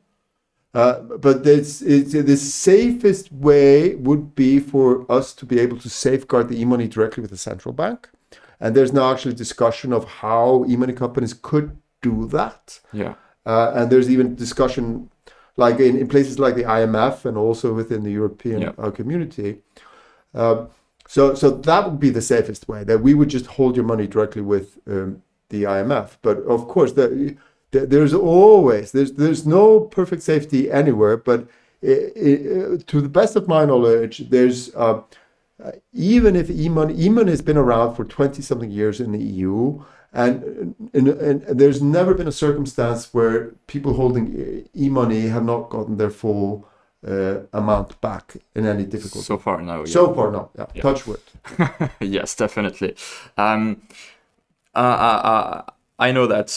Uh, 0.74 1.00
but 1.00 1.46
it's, 1.48 1.82
it's 1.82 2.14
the 2.14 2.38
safest 2.38 3.32
way 3.32 3.96
would 3.96 4.36
be 4.36 4.60
for 4.60 5.12
us 5.12 5.34
to 5.34 5.46
be 5.46 5.60
able 5.60 5.78
to 5.80 5.90
safeguard 5.90 6.48
the 6.48 6.62
e-money 6.62 6.88
directly 6.88 7.22
with 7.22 7.32
the 7.32 7.38
central 7.38 7.74
bank. 7.74 8.10
And 8.60 8.76
there's 8.76 8.94
now 8.94 9.12
actually 9.12 9.34
discussion 9.34 9.92
of 9.94 10.06
how 10.06 10.66
e-money 10.68 10.94
companies 10.94 11.34
could 11.34 11.78
do 12.02 12.28
that. 12.28 12.80
Yeah. 12.94 13.16
Uh, 13.46 13.72
and 13.76 13.92
there's 13.92 14.10
even 14.10 14.36
discussion 14.36 15.10
like 15.58 15.80
in, 15.80 15.98
in 15.98 16.08
places 16.08 16.40
like 16.40 16.56
the 16.56 16.64
IMF 16.64 17.26
and 17.26 17.36
also 17.38 17.74
within 17.74 18.04
the 18.04 18.12
European 18.12 18.62
Yeah. 18.62 18.72
uh, 18.78 18.92
community. 18.92 19.60
Um, 20.34 20.70
so, 21.08 21.34
so 21.34 21.50
that 21.50 21.90
would 21.90 22.00
be 22.00 22.12
the 22.12 22.22
safest 22.22 22.68
way 22.68 22.84
that 22.84 23.00
we 23.00 23.14
would 23.14 23.30
just 23.30 23.48
hold 23.48 23.76
your 23.76 23.86
money 23.86 24.08
directly 24.08 24.42
with 24.42 24.78
um, 24.88 25.24
the 25.50 25.64
IMF. 25.64 26.18
But 26.22 26.38
of 26.40 26.68
course, 26.68 26.94
the, 26.94 27.36
the, 27.72 27.86
there's 27.86 28.14
always 28.14 28.92
there's 28.92 29.14
there's 29.14 29.46
no 29.46 29.80
perfect 29.80 30.22
safety 30.22 30.72
anywhere. 30.72 31.18
But 31.18 31.48
i 31.84 31.88
i 31.88 32.78
to 32.86 33.02
the 33.02 33.10
best 33.10 33.36
of 33.36 33.48
my 33.48 33.66
knowledge, 33.66 34.30
there's 34.30 34.76
uh, 34.76 35.02
uh, 35.64 35.72
even 35.94 36.36
if 36.36 36.50
e-money 36.50 36.94
e-money 37.04 37.32
has 37.32 37.42
been 37.42 37.58
around 37.58 37.96
for 37.96 38.06
20 38.06 38.42
something 38.42 38.72
years 38.72 39.02
in 39.02 39.12
the 39.12 39.20
EU 39.20 39.84
and, 40.12 40.76
and, 40.94 41.08
and 41.08 41.60
there's 41.60 41.82
never 41.82 42.14
been 42.14 42.28
a 42.28 42.32
circumstance 42.32 43.14
where 43.14 43.52
people 43.68 43.94
holding 43.94 44.68
e-money 44.76 45.28
have 45.28 45.44
not 45.44 45.70
gotten 45.70 45.98
their 45.98 46.10
full 46.10 46.68
uh, 47.08 47.40
amount 47.54 48.00
back 48.02 48.36
in 48.56 48.66
any 48.66 48.86
difficulty. 48.86 49.26
So 49.26 49.38
far, 49.38 49.62
no. 49.62 49.80
yeah. 49.80 49.86
So 49.86 50.14
far, 50.14 50.32
no. 50.32 50.50
Yeah. 50.58 50.66
Yeah. 50.74 50.82
Touch 50.82 51.08
wood. 51.08 51.22
yes, 52.00 52.36
definitely. 52.36 52.96
Um, 53.38 53.82
uh, 54.76 54.80
uh, 54.80 55.62
I 55.98 56.12
know 56.12 56.28
that 56.28 56.50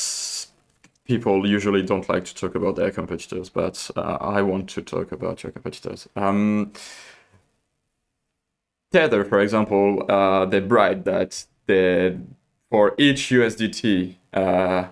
people 1.04 1.46
usually 1.46 1.82
don't 1.82 2.08
like 2.08 2.24
to 2.24 2.34
talk 2.34 2.54
about 2.54 2.76
their 2.76 2.90
competitors, 2.90 3.48
but 3.48 3.90
uh, 3.96 4.18
I 4.20 4.42
want 4.42 4.68
to 4.70 4.82
talk 4.82 5.12
about 5.12 5.42
your 5.42 5.52
competitors. 5.52 6.08
Um, 6.16 6.72
Tether, 8.92 9.24
for 9.24 9.40
example, 9.40 10.04
uh, 10.08 10.44
they 10.44 10.60
brag 10.60 11.04
that 11.04 11.44
they, 11.66 12.18
for 12.70 12.94
each 12.98 13.30
USDT, 13.30 14.16
uh, 14.34 14.88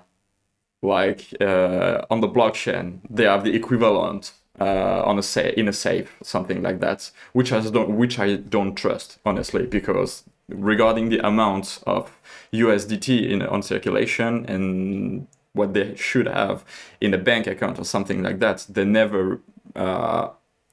like 0.82 1.34
uh, 1.40 2.02
on 2.10 2.20
the 2.20 2.28
blockchain, 2.28 3.00
they 3.10 3.24
have 3.24 3.44
the 3.44 3.54
equivalent 3.54 4.32
uh, 4.61 5.03
on 5.05 5.18
a 5.18 5.23
sa- 5.23 5.40
in 5.57 5.68
a 5.68 5.73
safe, 5.73 6.16
something 6.23 6.62
like 6.62 6.81
that, 6.81 7.11
which 7.33 7.53
I 7.53 7.61
don't 7.61 7.96
which 7.96 8.18
I 8.18 8.37
don't 8.37 8.75
trust 8.75 9.18
honestly, 9.25 9.66
because 9.66 10.25
regarding 10.49 11.09
the 11.09 11.27
amount 11.27 11.81
of 11.87 12.11
USDT 12.53 13.31
in 13.31 13.42
on 13.42 13.62
circulation 13.62 14.44
and 14.46 15.27
what 15.53 15.75
they 15.75 15.94
should 15.96 16.27
have 16.27 16.64
in 17.01 17.14
a 17.14 17.18
bank 17.18 17.46
account 17.46 17.79
or 17.79 17.85
something 17.85 18.23
like 18.23 18.38
that, 18.40 18.66
they 18.68 18.85
never 18.85 19.40
uh, 19.75 20.29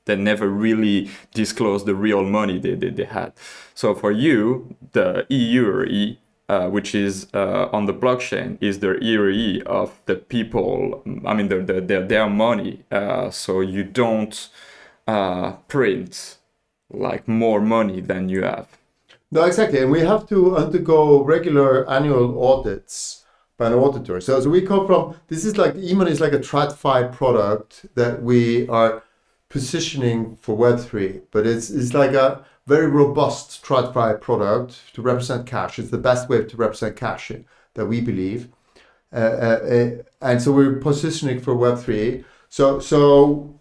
they 0.06 0.15
never 0.15 0.47
really 0.47 1.10
disclose 1.34 1.86
the 1.86 1.93
real 1.93 2.23
money 2.23 2.58
they, 2.60 2.76
they, 2.76 2.89
they 2.89 3.04
had. 3.04 3.34
So 3.76 3.93
for 3.93 4.12
you, 4.12 4.76
the 4.93 5.26
EURE, 5.30 6.17
uh, 6.49 6.69
which 6.69 6.95
is 6.95 7.27
uh, 7.33 7.67
on 7.71 7.86
the 7.86 7.93
blockchain, 7.93 8.57
is 8.62 8.79
the 8.79 8.97
EURE 9.01 9.63
of 9.65 9.99
the 10.05 10.15
people, 10.15 11.03
I 11.25 11.33
mean, 11.33 11.49
the, 11.49 11.62
the, 11.62 11.81
their, 11.81 12.05
their 12.05 12.29
money. 12.29 12.83
Uh, 12.91 13.29
so 13.29 13.62
you 13.62 13.83
don't 13.83 14.49
uh, 15.07 15.53
print 15.67 16.38
like 16.89 17.27
more 17.27 17.60
money 17.60 18.01
than 18.01 18.29
you 18.29 18.43
have. 18.43 18.77
No, 19.31 19.43
exactly. 19.43 19.79
And 19.79 19.91
we 19.91 20.01
have 20.01 20.27
to 20.29 20.55
undergo 20.55 21.21
regular 21.23 21.89
annual 21.89 22.41
audits 22.41 23.25
by 23.57 23.67
an 23.67 23.73
auditor. 23.73 24.21
So, 24.21 24.39
so 24.39 24.49
we 24.49 24.62
come 24.62 24.88
from 24.88 25.15
this 25.27 25.43
is 25.43 25.57
like 25.57 25.75
e-money 25.75 26.12
is 26.12 26.21
like 26.21 26.33
a 26.33 26.39
TradFi 26.39 27.12
product 27.12 27.88
that 27.95 28.21
we 28.21 28.67
are 28.69 29.03
positioning 29.49 30.38
for 30.38 30.57
Web3, 30.57 31.23
but 31.31 31.47
it's, 31.47 31.69
it's 31.69 31.93
like 31.93 32.13
a 32.13 32.45
very 32.67 32.88
robust 32.88 33.63
TradFi 33.63 34.19
product 34.19 34.93
to 34.93 35.01
represent 35.01 35.47
cash. 35.47 35.80
It's 35.80 35.89
the 35.89 35.97
best 35.97 36.27
way 36.27 36.43
to 36.43 36.58
represent 36.58 36.97
cash 36.97 37.32
that 37.73 37.86
we 37.86 38.01
believe. 38.01 38.49
Uh, 39.13 39.15
uh, 39.15 39.19
uh, 39.19 39.89
and 40.21 40.41
so 40.41 40.51
we're 40.51 40.75
positioning 40.75 41.39
for 41.39 41.56
Web3. 41.56 42.25
So, 42.49 42.80
so 42.82 43.58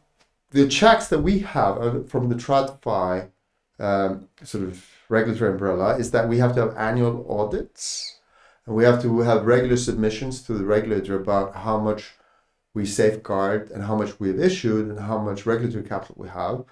the 0.51 0.66
checks 0.66 1.07
that 1.09 1.21
we 1.21 1.38
have 1.38 1.79
uh, 1.79 2.03
from 2.03 2.29
the 2.29 2.35
TradFi 2.35 3.31
um, 3.79 4.29
sort 4.42 4.64
of 4.64 4.85
regulatory 5.09 5.53
umbrella 5.53 5.97
is 5.97 6.11
that 6.11 6.29
we 6.29 6.38
have 6.38 6.55
to 6.57 6.61
have 6.62 6.77
annual 6.77 7.25
audits 7.31 8.19
and 8.66 8.75
we 8.75 8.83
have 8.83 9.01
to 9.03 9.21
have 9.21 9.47
regular 9.47 9.77
submissions 9.77 10.42
to 10.42 10.55
the 10.55 10.64
regulator 10.64 11.14
about 11.14 11.55
how 11.55 11.79
much 11.79 12.14
we 12.75 12.85
safeguard 12.85 13.71
and 13.71 13.85
how 13.85 13.95
much 13.95 14.19
we've 14.19 14.40
issued 14.40 14.88
and 14.88 14.99
how 14.99 15.19
much 15.19 15.47
regulatory 15.47 15.85
capital 15.85 16.16
we 16.19 16.29
have. 16.29 16.64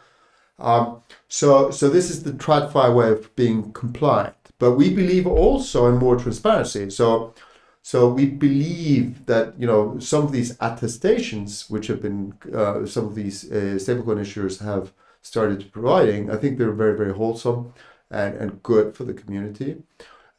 Um, 0.58 1.02
so, 1.28 1.70
so 1.70 1.88
this 1.88 2.10
is 2.10 2.22
the 2.22 2.32
TradFi 2.32 2.94
way 2.94 3.10
of 3.10 3.34
being 3.36 3.72
compliant. 3.72 4.36
But 4.58 4.72
we 4.72 4.94
believe 4.94 5.26
also 5.26 5.86
in 5.88 5.96
more 5.96 6.16
transparency. 6.16 6.90
So, 6.90 7.34
so 7.82 8.08
we 8.08 8.26
believe 8.26 9.26
that 9.26 9.54
you 9.60 9.66
know 9.66 9.98
some 9.98 10.24
of 10.24 10.32
these 10.32 10.56
attestations, 10.60 11.68
which 11.68 11.88
have 11.88 12.00
been 12.00 12.34
uh, 12.54 12.86
some 12.86 13.04
of 13.06 13.14
these 13.14 13.50
uh, 13.50 13.76
stablecoin 13.78 14.20
issuers 14.20 14.64
have 14.64 14.92
started 15.22 15.70
providing, 15.72 16.30
I 16.30 16.36
think 16.36 16.56
they're 16.58 16.72
very 16.72 16.96
very 16.96 17.12
wholesome 17.12 17.74
and, 18.10 18.34
and 18.36 18.62
good 18.62 18.94
for 18.96 19.04
the 19.04 19.12
community. 19.14 19.82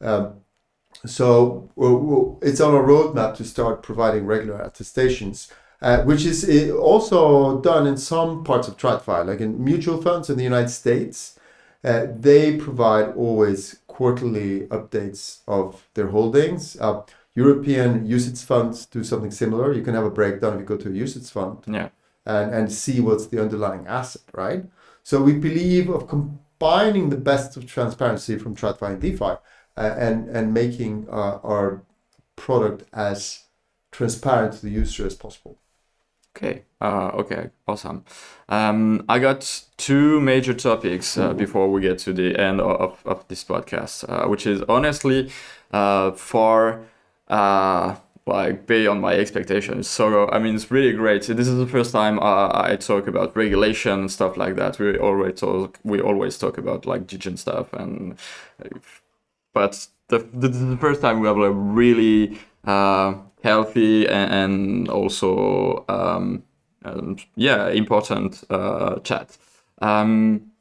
Um, 0.01 0.35
so 1.05 1.69
we'll- 1.75 1.97
we'll- 1.99 2.39
it's 2.41 2.61
on 2.61 2.73
a 2.73 2.79
roadmap 2.79 3.35
to 3.35 3.43
start 3.43 3.83
providing 3.83 4.25
regular 4.25 4.59
attestations, 4.61 5.51
uh, 5.81 6.03
which 6.03 6.25
is 6.25 6.43
uh, 6.49 6.75
also 6.75 7.61
done 7.61 7.87
in 7.87 7.97
some 7.97 8.43
parts 8.43 8.67
of 8.67 8.77
TradFi, 8.77 9.25
like 9.25 9.41
in 9.41 9.63
mutual 9.63 10.01
funds 10.01 10.29
in 10.29 10.37
the 10.37 10.43
United 10.43 10.69
States. 10.69 11.39
Uh, 11.83 12.07
they 12.17 12.57
provide 12.57 13.13
always 13.15 13.79
quarterly 13.85 14.61
updates 14.67 15.41
of 15.47 15.87
their 15.93 16.07
holdings. 16.07 16.75
Uh, 16.81 17.01
European 17.35 18.07
UCITS 18.07 18.43
funds 18.43 18.85
do 18.85 19.03
something 19.03 19.29
similar. 19.29 19.71
You 19.73 19.83
can 19.83 19.93
have 19.93 20.05
a 20.05 20.09
breakdown 20.09 20.53
if 20.53 20.61
you 20.61 20.65
go 20.65 20.77
to 20.77 20.89
a 20.89 20.91
UCITS 20.91 21.31
fund 21.31 21.59
Yeah. 21.67 21.89
and, 22.25 22.53
and 22.55 22.71
see 22.71 22.99
what's 23.01 23.27
the 23.27 23.39
underlying 23.41 23.85
asset, 23.87 24.23
right? 24.33 24.65
So 25.03 25.21
we 25.21 25.33
believe 25.33 25.89
of 25.89 26.07
combining 26.07 27.09
the 27.09 27.17
best 27.17 27.55
of 27.57 27.67
transparency 27.67 28.39
from 28.39 28.55
TradFi 28.55 28.93
and 28.93 29.01
DeFi 29.01 29.25
uh, 29.25 29.37
and, 29.77 30.29
and 30.29 30.53
making 30.53 31.07
uh, 31.11 31.39
our 31.43 31.83
product 32.35 32.85
as 32.93 33.43
transparent 33.91 34.53
to 34.53 34.61
the 34.65 34.71
user 34.71 35.05
as 35.05 35.15
possible. 35.15 35.59
Okay. 36.35 36.63
Uh, 36.81 37.11
okay. 37.13 37.49
Awesome. 37.67 38.03
Um, 38.49 39.05
I 39.07 39.19
got 39.19 39.63
two 39.77 40.19
major 40.19 40.53
topics 40.53 41.17
uh, 41.17 41.33
before 41.33 41.71
we 41.71 41.81
get 41.81 41.97
to 41.99 42.13
the 42.13 42.37
end 42.37 42.59
of, 42.59 43.01
of 43.05 43.25
this 43.29 43.43
podcast, 43.43 44.03
uh, 44.09 44.27
which 44.27 44.45
is 44.45 44.61
honestly 44.67 45.31
uh, 45.71 46.11
far 46.11 46.81
uh, 47.29 47.95
like 48.27 48.67
beyond 48.67 48.99
my 49.01 49.13
expectations. 49.13 49.87
So 49.89 50.29
I 50.29 50.39
mean, 50.39 50.55
it's 50.55 50.69
really 50.69 50.91
great. 50.91 51.21
This 51.23 51.47
is 51.47 51.57
the 51.57 51.67
first 51.67 51.93
time 51.93 52.19
uh, 52.19 52.51
I 52.53 52.75
talk 52.75 53.07
about 53.07 53.35
regulation 53.37 53.99
and 53.99 54.11
stuff 54.11 54.35
like 54.35 54.55
that. 54.57 54.77
We 54.77 54.97
always 54.97 55.39
talk. 55.39 55.79
We 55.83 56.01
always 56.01 56.37
talk 56.37 56.57
about 56.57 56.85
like 56.85 57.07
Degen 57.07 57.37
stuff 57.37 57.71
and 57.73 58.17
but 59.53 59.87
the, 60.09 60.19
the, 60.33 60.49
the 60.49 60.77
first 60.77 61.01
time 61.01 61.19
we 61.19 61.27
have 61.27 61.37
a 61.37 61.51
really 61.51 62.37
uh, 62.65 63.15
healthy 63.45 64.07
and, 64.07 64.29
and 64.41 64.89
also 64.89 65.85
um, 65.87 66.43
um, 66.83 67.15
yeah 67.35 67.69
important 67.69 68.43
uh, 68.49 68.99
chat. 69.07 69.37
Um, 69.81 70.51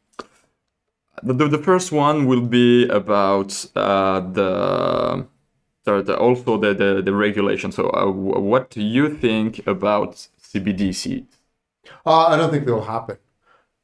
the, 1.22 1.48
the, 1.48 1.58
first 1.58 1.92
one 1.92 2.26
will 2.26 2.46
be 2.60 2.88
about 2.88 3.50
uh, 3.76 4.20
the, 4.20 5.26
the, 5.84 6.02
the 6.02 6.16
also 6.18 6.58
the, 6.58 6.74
the, 6.74 7.02
the 7.02 7.14
regulation. 7.14 7.70
So 7.72 7.88
uh, 7.90 8.10
what 8.50 8.70
do 8.70 8.82
you 8.82 9.08
think 9.14 9.66
about 9.66 10.28
CBDC? 10.42 11.24
Uh, 12.04 12.26
I 12.26 12.36
don't 12.36 12.50
think 12.50 12.66
they 12.66 12.72
will 12.72 12.84
happen. 12.96 13.18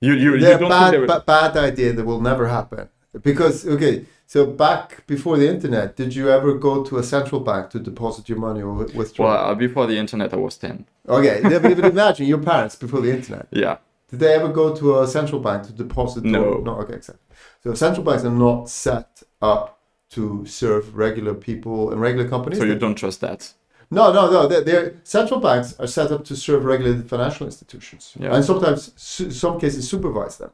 You 0.00 0.14
you, 0.14 0.34
you 0.34 0.40
don't 0.40 0.68
bad, 0.68 0.90
think 0.90 1.08
they 1.08 1.14
will- 1.14 1.20
bad 1.20 1.56
idea 1.56 1.92
that 1.92 2.04
will 2.04 2.20
never 2.20 2.48
happen. 2.48 2.88
Because 3.22 3.66
okay, 3.66 4.04
so 4.26 4.46
back 4.46 5.06
before 5.06 5.36
the 5.36 5.48
internet, 5.48 5.96
did 5.96 6.14
you 6.14 6.30
ever 6.30 6.54
go 6.54 6.84
to 6.84 6.98
a 6.98 7.02
central 7.02 7.40
bank 7.40 7.70
to 7.70 7.78
deposit 7.80 8.28
your 8.28 8.38
money 8.38 8.62
or 8.62 8.72
wi- 8.74 8.96
withdraw? 8.96 9.26
Well, 9.26 9.50
uh, 9.50 9.54
before 9.54 9.86
the 9.86 9.96
internet, 9.98 10.32
I 10.32 10.36
was 10.36 10.56
10. 10.56 10.86
okay, 11.08 11.40
yeah, 11.42 11.58
but, 11.58 11.76
but 11.76 11.84
imagine 11.98 12.26
your 12.26 12.38
parents 12.38 12.76
before 12.76 13.00
the 13.00 13.10
internet. 13.10 13.48
Yeah. 13.50 13.78
Did 14.08 14.20
they 14.20 14.34
ever 14.34 14.48
go 14.48 14.74
to 14.74 15.00
a 15.00 15.06
central 15.06 15.40
bank 15.40 15.64
to 15.66 15.72
deposit? 15.72 16.24
No. 16.24 16.44
Or, 16.44 16.62
no. 16.62 16.72
Okay, 16.80 16.94
exactly. 16.94 17.24
So 17.62 17.74
central 17.74 18.04
banks 18.04 18.24
are 18.24 18.30
not 18.30 18.68
set 18.68 19.22
up 19.40 19.80
to 20.10 20.44
serve 20.46 20.96
regular 20.96 21.34
people 21.34 21.92
and 21.92 22.00
regular 22.00 22.28
companies. 22.28 22.58
So 22.58 22.64
you 22.64 22.74
don't 22.76 22.96
trust 22.96 23.20
that? 23.20 23.52
No, 23.92 24.12
no, 24.12 24.30
no. 24.30 24.46
They're, 24.48 24.62
they're, 24.62 24.94
central 25.04 25.38
banks 25.40 25.78
are 25.78 25.86
set 25.86 26.10
up 26.10 26.24
to 26.24 26.34
serve 26.36 26.64
regulated 26.64 27.08
financial 27.08 27.46
institutions, 27.46 28.14
Yeah. 28.18 28.34
and 28.34 28.44
sometimes, 28.44 28.92
su- 28.96 29.30
some 29.30 29.58
cases, 29.60 29.88
supervise 29.88 30.38
them. 30.38 30.50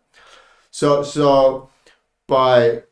So, 0.71 1.03
so 1.03 1.71
by 2.27 2.83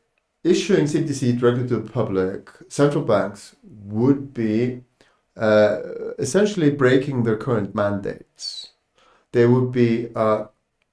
issuing 0.42 0.84
CBDC 0.84 1.38
directly 1.38 1.68
to 1.68 1.78
the 1.78 1.90
public, 1.90 2.50
central 2.68 3.04
banks 3.04 3.56
would 3.62 4.34
be 4.34 4.82
uh, 5.36 5.78
essentially 6.18 6.70
breaking 6.70 7.22
their 7.22 7.36
current 7.36 7.74
mandates. 7.74 8.70
They 9.32 9.46
would 9.46 9.72
be 9.72 10.10
uh, 10.14 10.46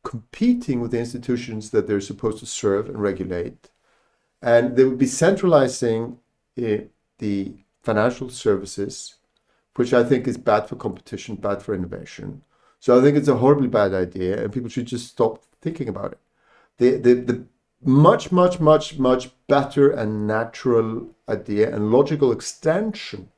competing 0.04 0.80
with 0.82 0.91
the 0.91 0.99
institutions 0.99 1.69
that 1.71 1.88
they're 1.88 2.01
supposed 2.01 2.39
to 2.39 2.45
serve 2.45 2.88
and 2.89 3.01
regulate, 3.01 3.69
and 4.41 4.75
they 4.75 4.86
would 4.86 4.97
be 4.97 5.08
centralizing 5.08 6.17
uh, 6.58 6.77
the 7.19 7.54
financial 7.84 8.30
services 8.30 9.15
which 9.75 9.93
I 9.93 10.04
think 10.04 10.27
is 10.27 10.38
bad 10.38 10.67
for 10.67 10.75
competition, 10.75 11.36
bad 11.36 11.62
for 11.62 11.73
innovation. 11.73 12.43
So 12.80 12.97
I 12.97 13.01
think 13.01 13.17
it's 13.17 13.27
a 13.27 13.38
horribly 13.38 13.67
bad 13.67 13.93
idea, 13.93 14.43
and 14.43 14.51
people 14.51 14.69
should 14.69 14.88
just 14.88 15.08
stop 15.08 15.43
thinking 15.62 15.88
about 15.88 16.13
it. 16.13 16.19
The 16.77 16.97
the, 16.97 17.13
the 17.15 17.45
much 17.84 18.32
much 18.32 18.60
much 18.60 19.00
much 19.00 19.30
better 19.48 19.89
and 19.89 20.28
natural 20.28 21.10
idea 21.28 21.74
and 21.74 21.91
logical 21.91 22.32
extension 22.32 23.30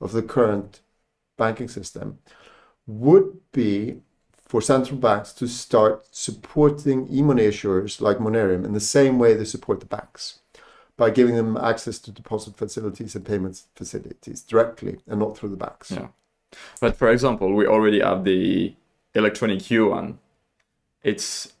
of 0.00 0.12
the 0.12 0.22
current 0.22 0.80
banking 1.36 1.68
system 1.68 2.18
would 2.86 3.38
be 3.52 4.00
for 4.50 4.60
central 4.60 4.98
banks 4.98 5.32
to 5.32 5.46
start 5.46 6.06
supporting 6.10 7.06
e-money 7.08 7.44
issuers 7.44 8.00
like 8.00 8.18
Monerium 8.18 8.64
in 8.64 8.72
the 8.72 8.80
same 8.80 9.18
way 9.18 9.34
they 9.34 9.44
support 9.44 9.80
the 9.80 9.86
banks 9.86 10.40
by 10.96 11.08
giving 11.08 11.36
them 11.36 11.56
access 11.56 11.98
to 11.98 12.10
deposit 12.10 12.56
facilities 12.56 13.14
and 13.14 13.24
payments 13.24 13.68
facilities 13.74 14.42
directly 14.42 14.98
and 15.06 15.20
not 15.20 15.36
through 15.36 15.48
the 15.48 15.56
banks. 15.56 15.90
Yeah. 15.90 16.08
But 16.80 16.96
for 16.96 17.08
example, 17.08 17.54
we 17.54 17.66
already 17.66 18.00
have 18.00 18.24
the 18.24 18.74
electronic 19.14 19.70
yuan. 19.70 20.18
It's 21.02 21.52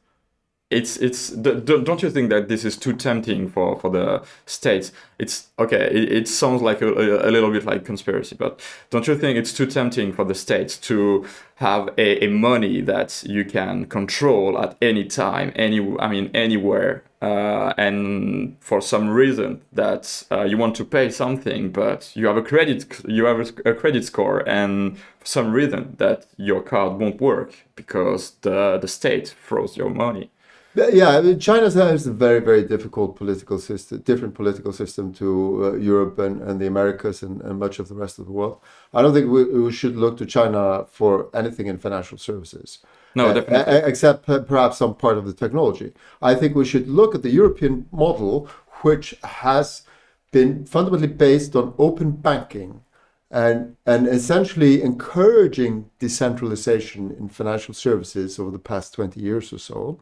it's 0.70 0.96
it's 0.98 1.30
don't 1.30 2.02
you 2.02 2.10
think 2.10 2.30
that 2.30 2.48
this 2.48 2.64
is 2.64 2.76
too 2.76 2.92
tempting 2.92 3.48
for 3.48 3.78
for 3.78 3.90
the 3.90 4.22
states? 4.46 4.92
It's 5.18 5.48
okay 5.58 5.90
it, 5.90 6.12
it 6.12 6.28
sounds 6.28 6.62
like 6.62 6.80
a, 6.80 6.88
a, 6.88 7.30
little 7.30 7.50
bit 7.50 7.64
like 7.66 7.84
conspiracy 7.84 8.36
but 8.36 8.60
don't 8.90 9.06
you 9.06 9.16
think 9.16 9.36
it's 9.36 9.52
too 9.52 9.66
tempting 9.66 10.12
for 10.12 10.24
the 10.24 10.34
states 10.34 10.78
to 10.78 11.26
have 11.56 11.90
a, 11.98 12.24
a 12.24 12.28
money 12.28 12.80
that 12.80 13.22
you 13.26 13.44
can 13.44 13.84
control 13.86 14.58
at 14.58 14.76
any 14.80 15.04
time 15.04 15.52
any 15.56 15.78
i 15.98 16.08
mean 16.08 16.30
anywhere 16.32 17.02
uh, 17.22 17.74
and 17.76 18.56
for 18.60 18.80
some 18.80 19.10
reason 19.10 19.60
that 19.70 20.24
uh, 20.30 20.44
you 20.44 20.56
want 20.56 20.74
to 20.74 20.84
pay 20.86 21.10
something 21.10 21.70
but 21.70 22.10
you 22.14 22.26
have 22.26 22.38
a 22.38 22.42
credit 22.42 22.86
you 23.06 23.26
have 23.26 23.40
a 23.66 23.74
credit 23.74 24.04
score 24.06 24.48
and 24.48 24.96
for 25.18 25.26
some 25.26 25.52
reason 25.52 25.94
that 25.98 26.26
your 26.38 26.62
card 26.62 26.98
won't 26.98 27.20
work 27.20 27.66
because 27.76 28.32
the 28.40 28.78
the 28.80 28.88
state 28.88 29.28
froze 29.28 29.76
your 29.76 29.90
money 29.90 30.30
Yeah, 30.74 31.08
I 31.08 31.20
mean, 31.20 31.40
China 31.40 31.68
has 31.70 32.06
a 32.06 32.12
very, 32.12 32.38
very 32.38 32.62
difficult 32.62 33.16
political 33.16 33.58
system, 33.58 33.98
different 34.02 34.34
political 34.34 34.72
system 34.72 35.12
to 35.14 35.64
uh, 35.64 35.72
Europe 35.76 36.18
and, 36.20 36.40
and 36.42 36.60
the 36.60 36.68
Americas 36.68 37.22
and, 37.22 37.40
and 37.42 37.58
much 37.58 37.80
of 37.80 37.88
the 37.88 37.94
rest 37.96 38.20
of 38.20 38.26
the 38.26 38.32
world. 38.32 38.60
I 38.94 39.02
don't 39.02 39.12
think 39.12 39.30
we, 39.30 39.44
we 39.44 39.72
should 39.72 39.96
look 39.96 40.16
to 40.18 40.26
China 40.26 40.84
for 40.88 41.28
anything 41.34 41.66
in 41.66 41.76
financial 41.78 42.18
services. 42.18 42.78
No, 43.16 43.34
definitely. 43.34 43.88
except 43.88 44.26
perhaps 44.26 44.78
some 44.78 44.94
part 44.94 45.18
of 45.18 45.26
the 45.26 45.32
technology. 45.32 45.92
I 46.22 46.36
think 46.36 46.54
we 46.54 46.64
should 46.64 46.86
look 46.86 47.16
at 47.16 47.22
the 47.22 47.30
European 47.30 47.86
model, 47.90 48.48
which 48.82 49.14
has 49.24 49.82
been 50.30 50.64
fundamentally 50.66 51.12
based 51.12 51.56
on 51.56 51.74
open 51.78 52.12
banking 52.12 52.82
and, 53.30 53.76
and 53.86 54.06
essentially 54.06 54.82
encouraging 54.82 55.90
decentralization 55.98 57.10
in 57.12 57.28
financial 57.28 57.74
services 57.74 58.38
over 58.38 58.50
the 58.50 58.58
past 58.58 58.94
20 58.94 59.20
years 59.20 59.52
or 59.52 59.58
so. 59.58 60.00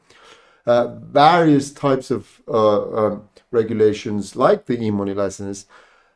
Uh, 0.69 0.87
various 1.25 1.73
types 1.73 2.11
of 2.11 2.43
uh, 2.47 2.83
um, 2.99 3.15
regulations, 3.53 4.37
like 4.37 4.67
the 4.67 4.77
e-money 4.87 5.15
license, 5.15 5.67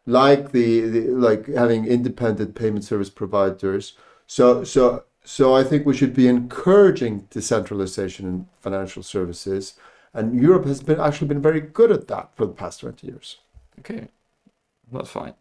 like 0.04 0.52
the, 0.52 0.68
the 0.92 1.00
like 1.26 1.46
having 1.62 1.86
independent 1.86 2.54
payment 2.54 2.84
service 2.84 3.10
providers. 3.10 3.96
So 4.26 4.64
so 4.64 5.04
so 5.24 5.44
I 5.60 5.64
think 5.64 5.86
we 5.86 5.96
should 5.96 6.14
be 6.14 6.28
encouraging 6.28 7.14
decentralization 7.30 8.26
in 8.26 8.46
financial 8.60 9.02
services, 9.02 9.74
and 10.12 10.34
Europe 10.46 10.66
has 10.66 10.82
been 10.82 11.00
actually 11.00 11.28
been 11.28 11.42
very 11.50 11.62
good 11.78 11.90
at 11.90 12.06
that 12.08 12.26
for 12.36 12.46
the 12.46 12.58
past 12.62 12.80
twenty 12.80 13.06
years. 13.06 13.38
Okay, 13.78 14.08
that's 14.92 15.10
fine. 15.10 15.34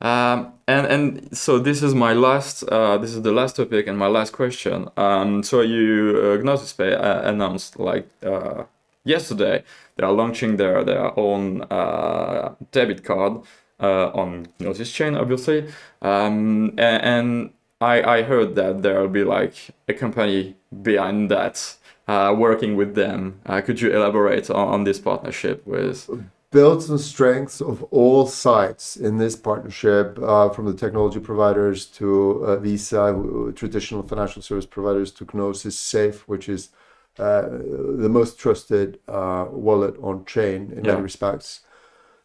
Um, 0.00 0.54
and 0.66 0.86
and 0.86 1.36
so 1.36 1.58
this 1.58 1.82
is 1.82 1.94
my 1.94 2.12
last. 2.14 2.62
Uh, 2.64 2.96
this 2.98 3.12
is 3.14 3.22
the 3.22 3.32
last 3.32 3.56
topic 3.56 3.86
and 3.86 3.98
my 3.98 4.06
last 4.06 4.32
question. 4.32 4.88
Um, 4.96 5.42
so 5.42 5.60
you 5.60 6.18
uh, 6.22 6.42
Gnosis 6.42 6.72
Pay 6.72 6.94
uh, 6.94 7.28
announced 7.28 7.78
like 7.78 8.08
uh, 8.24 8.64
yesterday 9.04 9.62
they 9.96 10.04
are 10.04 10.12
launching 10.12 10.56
their 10.56 10.84
their 10.84 11.18
own 11.18 11.62
uh, 11.70 12.54
debit 12.72 13.04
card 13.04 13.42
uh, 13.80 14.10
on 14.14 14.48
Gnosis 14.58 14.90
chain, 14.90 15.16
obviously. 15.16 15.68
Um, 16.00 16.70
and, 16.78 17.02
and 17.02 17.50
I 17.80 18.02
I 18.02 18.22
heard 18.22 18.54
that 18.54 18.82
there 18.82 19.00
will 19.00 19.08
be 19.08 19.24
like 19.24 19.54
a 19.88 19.94
company 19.94 20.56
behind 20.82 21.30
that. 21.30 21.76
Uh, 22.08 22.34
working 22.36 22.74
with 22.74 22.96
them, 22.96 23.40
could 23.64 23.80
you 23.80 23.88
elaborate 23.92 24.50
on, 24.50 24.66
on 24.66 24.84
this 24.84 24.98
partnership 24.98 25.64
with? 25.64 26.10
Builds 26.50 26.90
on 26.90 26.98
strengths 26.98 27.60
of 27.60 27.82
all 27.84 28.26
sides 28.26 28.96
in 28.96 29.18
this 29.18 29.36
partnership, 29.36 30.18
uh, 30.20 30.48
from 30.48 30.66
the 30.66 30.74
technology 30.74 31.20
providers 31.20 31.86
to 31.86 32.44
uh, 32.44 32.56
Visa, 32.56 33.52
traditional 33.54 34.02
financial 34.02 34.42
service 34.42 34.66
providers, 34.66 35.12
to 35.12 35.24
Gnosis 35.32 35.78
Safe, 35.78 36.26
which 36.26 36.48
is 36.48 36.70
uh, 37.18 37.42
the 37.42 38.08
most 38.08 38.38
trusted 38.38 38.98
uh, 39.06 39.46
wallet 39.50 39.96
on 40.02 40.24
chain 40.24 40.72
in 40.72 40.84
Yeah. 40.84 40.92
many 40.92 41.02
respects. 41.02 41.60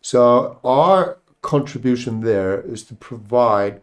So 0.02 0.60
our 0.64 1.18
contribution 1.42 2.22
there 2.22 2.62
is 2.62 2.84
to 2.86 2.96
provide 2.96 3.82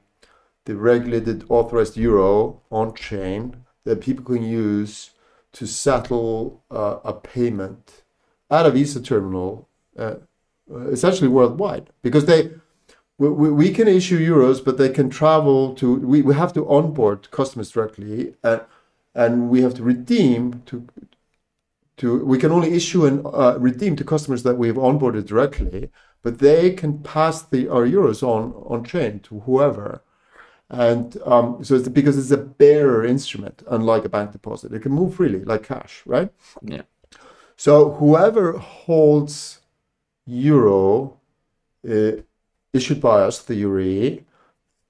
the 0.65 0.75
regulated 0.77 1.45
authorized 1.49 1.97
euro 1.97 2.63
on 2.71 2.95
chain 2.95 3.65
that 3.85 4.01
people 4.01 4.25
can 4.25 4.43
use 4.43 5.11
to 5.53 5.67
settle 5.67 6.63
uh, 6.71 6.99
a 7.05 7.13
payment 7.13 8.03
at 8.51 8.67
a 8.67 8.71
Visa 8.71 9.01
terminal, 9.01 9.69
uh, 9.99 10.03
uh, 10.03 10.15
essentially 10.71 11.29
worldwide, 11.29 11.91
because 12.03 12.27
they 12.27 12.51
we, 13.19 13.29
we, 13.29 13.51
we 13.51 13.71
can 13.71 13.89
issue 13.89 14.19
euros, 14.19 14.65
but 14.65 14.79
they 14.79 14.89
can 14.89 15.11
travel 15.11 15.75
to. 15.75 15.97
We, 15.97 16.23
we 16.23 16.35
have 16.35 16.53
to 16.55 16.69
onboard 16.69 17.31
customers 17.31 17.71
directly, 17.71 18.35
and 18.43 18.63
and 19.15 19.51
we 19.51 19.63
have 19.63 19.75
to 19.75 19.83
redeem 19.83 20.63
to. 20.67 20.87
To, 21.99 22.25
we 22.25 22.39
can 22.39 22.51
only 22.51 22.73
issue 22.73 23.05
and 23.05 23.25
uh, 23.27 23.57
redeem 23.61 23.97
to 23.97 24.03
customers 24.03 24.43
that 24.43 24.57
we've 24.57 24.75
onboarded 24.75 25.27
directly, 25.27 25.91
but 26.23 26.39
they 26.39 26.73
can 26.73 26.99
pass 26.99 27.43
the 27.43 27.69
our 27.69 27.87
euros 27.87 28.23
on 28.23 28.55
on 28.67 28.83
chain 28.83 29.21
to 29.21 29.41
whoever, 29.41 30.03
and 30.69 31.17
um, 31.25 31.63
so 31.63 31.75
it's 31.77 31.89
because 31.89 32.19
it's 32.19 32.31
a 32.31 32.39
bearer 32.39 33.05
instrument, 33.05 33.63
unlike 33.69 34.05
a 34.05 34.09
bank 34.09 34.33
deposit. 34.33 34.73
It 34.73 34.83
can 34.83 34.93
move 34.93 35.15
freely 35.15 35.45
like 35.45 35.65
cash, 35.65 36.03
right? 36.07 36.33
Yeah. 36.63 36.83
So 37.57 37.93
whoever 37.93 38.59
holds 38.59 39.61
euro 40.27 41.19
uh, 41.89 42.13
issued 42.73 43.01
by 43.01 43.23
us, 43.23 43.41
the 43.43 43.55
euro, 43.57 44.19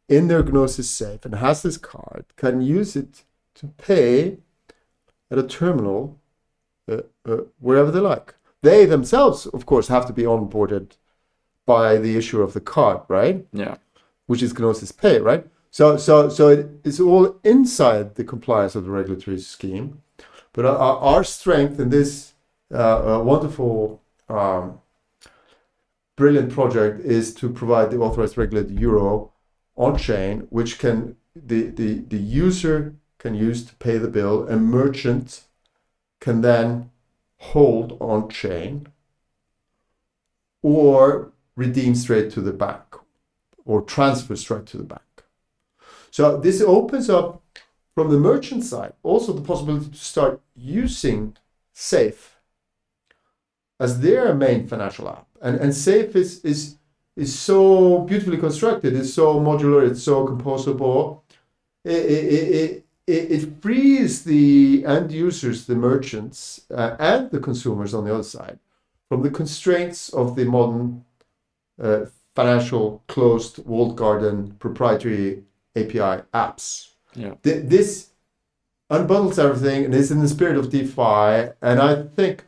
in 0.09 0.29
their 0.29 0.43
Gnosis 0.43 0.91
safe 0.91 1.25
and 1.25 1.37
has 1.37 1.63
this 1.63 1.79
card 1.79 2.25
can 2.37 2.61
use 2.61 2.97
it 2.97 3.23
to 3.55 3.69
pay 3.69 4.39
at 5.31 5.39
a 5.39 5.43
terminal 5.43 6.19
uh, 6.91 7.03
uh, 7.27 7.39
wherever 7.61 7.91
they 7.91 8.01
like. 8.01 8.35
They 8.63 8.85
themselves, 8.85 9.47
of 9.47 9.67
course, 9.67 9.89
have 9.89 10.07
to 10.07 10.13
be 10.13 10.23
onboarded 10.23 10.97
by 11.65 11.97
the 11.97 12.17
issuer 12.17 12.43
of 12.43 12.53
the 12.53 12.61
card, 12.61 13.01
right? 13.09 13.47
Yeah. 13.53 13.77
which 14.27 14.43
is 14.43 14.59
Gnosis 14.59 14.93
Pay, 14.93 15.19
right? 15.21 15.47
So, 15.71 15.97
so, 15.97 16.29
so 16.29 16.49
it, 16.49 16.69
it's 16.85 17.01
all 17.01 17.37
inside 17.45 18.15
the 18.15 18.25
compliance 18.25 18.75
of 18.75 18.85
the 18.85 18.91
regulatory 18.91 19.39
scheme. 19.41 20.03
But 20.53 20.67
our, 20.67 20.99
our 20.99 21.25
strength 21.25 21.81
in 21.81 21.91
this 21.91 22.35
uh, 22.73 23.17
uh, 23.19 23.23
wonderful, 23.23 24.01
um, 24.29 24.81
brilliant 26.17 26.53
project 26.53 27.01
is 27.05 27.35
to 27.35 27.49
provide 27.49 27.91
the 27.91 27.99
authorized 27.99 28.37
regulated 28.37 28.79
euro 28.79 29.33
on 29.77 29.97
chain, 29.97 30.47
which 30.51 30.79
can 30.79 31.17
the, 31.35 31.69
the, 31.69 32.01
the 32.01 32.19
user 32.19 32.97
can 33.19 33.35
use 33.35 33.65
to 33.65 33.75
pay 33.77 33.99
the 33.99 34.09
bill, 34.09 34.47
and 34.47 34.67
merchant 34.67 35.45
can 36.21 36.41
then 36.41 36.91
hold 37.39 37.97
on 38.01 38.29
chain 38.29 38.87
or 40.63 41.33
redeem 41.57 41.95
straight 41.95 42.31
to 42.31 42.41
the 42.41 42.53
bank 42.53 42.83
or 43.65 43.83
transfer 43.83 44.37
straight 44.37 44.67
to 44.67 44.77
the 44.77 44.85
bank. 44.85 45.03
So 46.11 46.37
this 46.37 46.61
opens 46.61 47.09
up 47.09 47.43
from 47.95 48.11
the 48.11 48.19
merchant 48.19 48.65
side 48.65 48.93
also 49.03 49.33
the 49.33 49.41
possibility 49.41 49.91
to 49.91 49.99
start 49.99 50.41
using 50.55 51.37
Safe 51.75 52.32
as 53.83 54.01
their 54.01 54.35
main 54.35 54.67
financial 54.67 55.09
app. 55.09 55.27
And, 55.41 55.55
and 55.63 55.75
Safe 55.75 56.15
is, 56.15 56.31
is, 56.45 56.77
is 57.17 57.37
so 57.39 57.99
beautifully 58.09 58.39
constructed, 58.39 58.95
it's 58.95 59.13
so 59.13 59.41
modular, 59.41 59.89
it's 59.91 60.03
so 60.03 60.27
composable. 60.27 61.21
It, 61.85 62.05
it, 62.17 62.25
it, 62.61 62.87
it, 63.07 63.31
it 63.37 63.63
frees 63.63 64.23
the 64.23 64.85
end 64.87 65.11
users, 65.11 65.67
the 65.67 65.75
merchants, 65.75 66.61
uh, 66.71 66.97
and 66.99 67.31
the 67.31 67.41
consumers 67.41 67.93
on 67.93 68.05
the 68.05 68.15
other 68.15 68.23
side 68.23 68.59
from 69.09 69.23
the 69.23 69.31
constraints 69.31 70.09
of 70.11 70.37
the 70.37 70.45
modern 70.47 71.05
uh, 71.83 72.07
financial 72.35 73.03
closed 73.09 73.59
walled 73.67 73.95
garden 73.97 74.53
proprietary 74.59 75.43
API 75.77 76.23
apps. 76.33 76.93
Yeah. 77.15 77.35
Th- 77.43 77.63
this 77.65 78.11
unbundles 78.91 79.39
everything 79.39 79.85
and 79.85 79.95
is 79.95 80.11
in 80.11 80.21
the 80.21 80.29
spirit 80.29 80.57
of 80.57 80.71
DeFi. 80.71 81.53
And 81.61 81.81
I 81.81 82.05
think, 82.05 82.45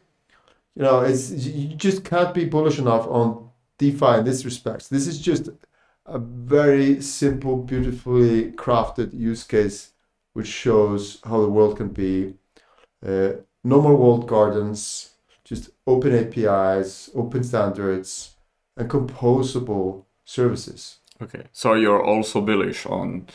you 0.75 0.83
know, 0.83 1.01
it's 1.01 1.31
you 1.31 1.69
just 1.77 2.05
can't 2.05 2.35
be 2.35 2.45
bullish 2.45 2.79
enough 2.79 3.07
on 3.07 3.51
DeFi 3.79 4.19
in 4.19 4.25
this 4.25 4.45
respect. 4.45 4.91
This 4.91 5.07
is 5.07 5.21
just 5.21 5.49
a 6.07 6.19
very 6.19 7.01
simple, 7.01 7.57
beautifully 7.57 8.53
crafted 8.53 9.13
use 9.15 9.45
case 9.45 9.93
which 10.35 10.49
shows 10.49 11.21
how 11.25 11.41
the 11.41 11.49
world 11.49 11.77
can 11.77 11.89
be. 11.89 12.35
Uh, 13.05 13.35
no 13.63 13.81
more 13.81 13.97
walled 13.97 14.27
gardens, 14.27 15.11
just 15.45 15.71
open 15.87 16.13
APIs, 16.15 17.09
open 17.15 17.43
standards, 17.43 18.35
and 18.77 18.91
composable 18.91 20.05
services. 20.25 20.99
Okay, 21.23 21.45
so 21.53 21.75
you're 21.75 22.05
also 22.05 22.41
bullish 22.41 22.85
on 22.87 23.27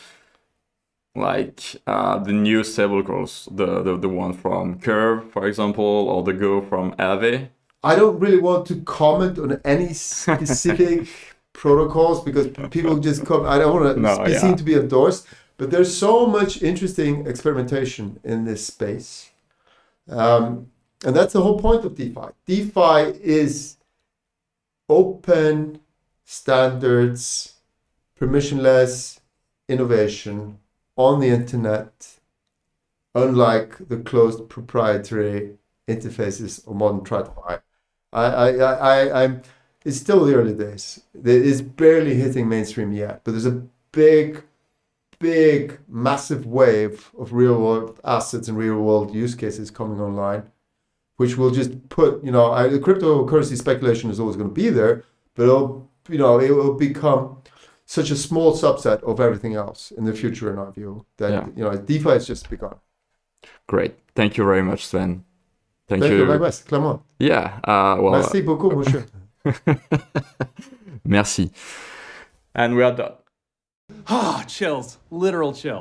like 1.14 1.76
uh, 1.86 2.18
the 2.18 2.32
new 2.32 2.60
stablecoins, 2.60 3.54
the, 3.56 3.82
the 3.82 3.96
the 3.96 4.08
one 4.08 4.32
from 4.32 4.78
Curve, 4.80 5.30
for 5.32 5.46
example, 5.46 5.84
or 5.84 6.22
the 6.22 6.32
GHO 6.32 6.60
from 6.62 6.92
Aave. 6.92 7.48
I 7.82 7.96
don't 7.96 8.18
really 8.20 8.38
want 8.40 8.66
to 8.66 8.80
comment 8.82 9.38
on 9.38 9.60
any 9.64 9.92
specific 9.94 11.08
protocols 11.52 12.22
because 12.22 12.48
people 12.70 12.98
just 12.98 13.24
come. 13.26 13.46
I 13.46 13.58
don't 13.58 13.74
want 13.74 13.96
to 13.96 14.00
No, 14.00 14.24
be 14.24 14.32
yeah. 14.32 14.38
seen 14.40 14.56
to 14.56 14.62
be 14.64 14.74
endorsed, 14.74 15.26
but 15.56 15.70
there's 15.70 15.96
so 15.96 16.26
much 16.26 16.62
interesting 16.62 17.26
experimentation 17.26 18.20
in 18.22 18.44
this 18.44 18.66
space, 18.66 19.30
um, 20.08 20.70
and 21.04 21.16
that's 21.16 21.32
the 21.32 21.42
whole 21.42 21.58
point 21.58 21.84
of 21.84 21.94
DeFi. 21.96 22.28
DeFi 22.46 23.18
is 23.22 23.76
open 24.88 25.80
standards, 26.24 27.54
permissionless 28.20 29.20
innovation 29.68 30.58
on 31.00 31.18
the 31.18 31.28
internet, 31.28 32.18
unlike 33.14 33.88
the 33.88 33.96
closed 33.96 34.48
proprietary 34.50 35.56
interfaces 35.88 36.66
of 36.68 36.76
modern 36.76 37.00
TradFi. 37.00 37.60
I, 38.12 38.24
I, 38.24 38.48
I, 38.52 38.74
I, 38.74 39.24
I'm. 39.24 39.42
It's 39.82 39.96
still 39.96 40.26
the 40.26 40.34
early 40.34 40.52
days. 40.52 41.00
It 41.14 41.26
is 41.26 41.62
barely 41.62 42.14
hitting 42.14 42.48
mainstream 42.48 42.92
yet, 42.92 43.22
but 43.24 43.30
there's 43.30 43.46
a 43.46 43.62
big, 43.92 44.44
big, 45.18 45.78
massive 45.88 46.44
wave 46.44 47.10
of 47.18 47.32
real 47.32 47.58
world 47.58 47.98
assets 48.04 48.48
and 48.48 48.58
real 48.58 48.76
world 48.76 49.14
use 49.14 49.34
cases 49.34 49.70
coming 49.70 49.98
online, 49.98 50.42
which 51.16 51.38
will 51.38 51.50
just 51.50 51.88
put, 51.88 52.22
you 52.22 52.30
know, 52.30 52.52
I, 52.52 52.68
the 52.68 52.78
cryptocurrency 52.78 53.56
speculation 53.56 54.10
is 54.10 54.20
always 54.20 54.36
going 54.36 54.50
to 54.50 54.54
be 54.54 54.68
there, 54.68 55.04
but 55.34 55.44
it'll, 55.44 55.88
you 56.10 56.18
know, 56.18 56.38
it 56.38 56.50
will 56.50 56.74
become 56.74 57.39
such 57.90 58.10
a 58.12 58.16
small 58.16 58.52
subset 58.52 59.02
of 59.02 59.18
everything 59.18 59.54
else 59.56 59.90
in 59.98 60.04
the 60.04 60.12
future, 60.12 60.48
in 60.52 60.58
our 60.58 60.70
view, 60.70 61.04
that, 61.16 61.32
Yeah. 61.32 61.46
you 61.56 61.64
know, 61.64 61.76
DeFi 61.76 62.10
has 62.10 62.24
just 62.24 62.48
begun. 62.48 62.76
Great, 63.66 63.94
thank 64.14 64.36
you 64.36 64.44
very 64.44 64.62
much, 64.62 64.82
Sveinn. 64.88 65.24
Thank, 65.88 66.04
you. 66.04 66.08
Thank 66.08 66.12
you, 66.12 66.18
you. 66.18 66.24
likewise, 66.26 66.62
Clément. 66.62 67.00
Yeah. 67.18 67.58
Uh, 67.64 67.96
well. 68.00 68.12
Merci 68.12 68.42
beaucoup, 68.42 68.72
monsieur. 68.76 69.04
merci. 71.04 71.50
And 72.54 72.76
we 72.76 72.82
are 72.84 72.94
done. 72.94 73.14
Ah, 74.06 74.44
chills. 74.46 74.98
Literal 75.10 75.52
chill. 75.52 75.78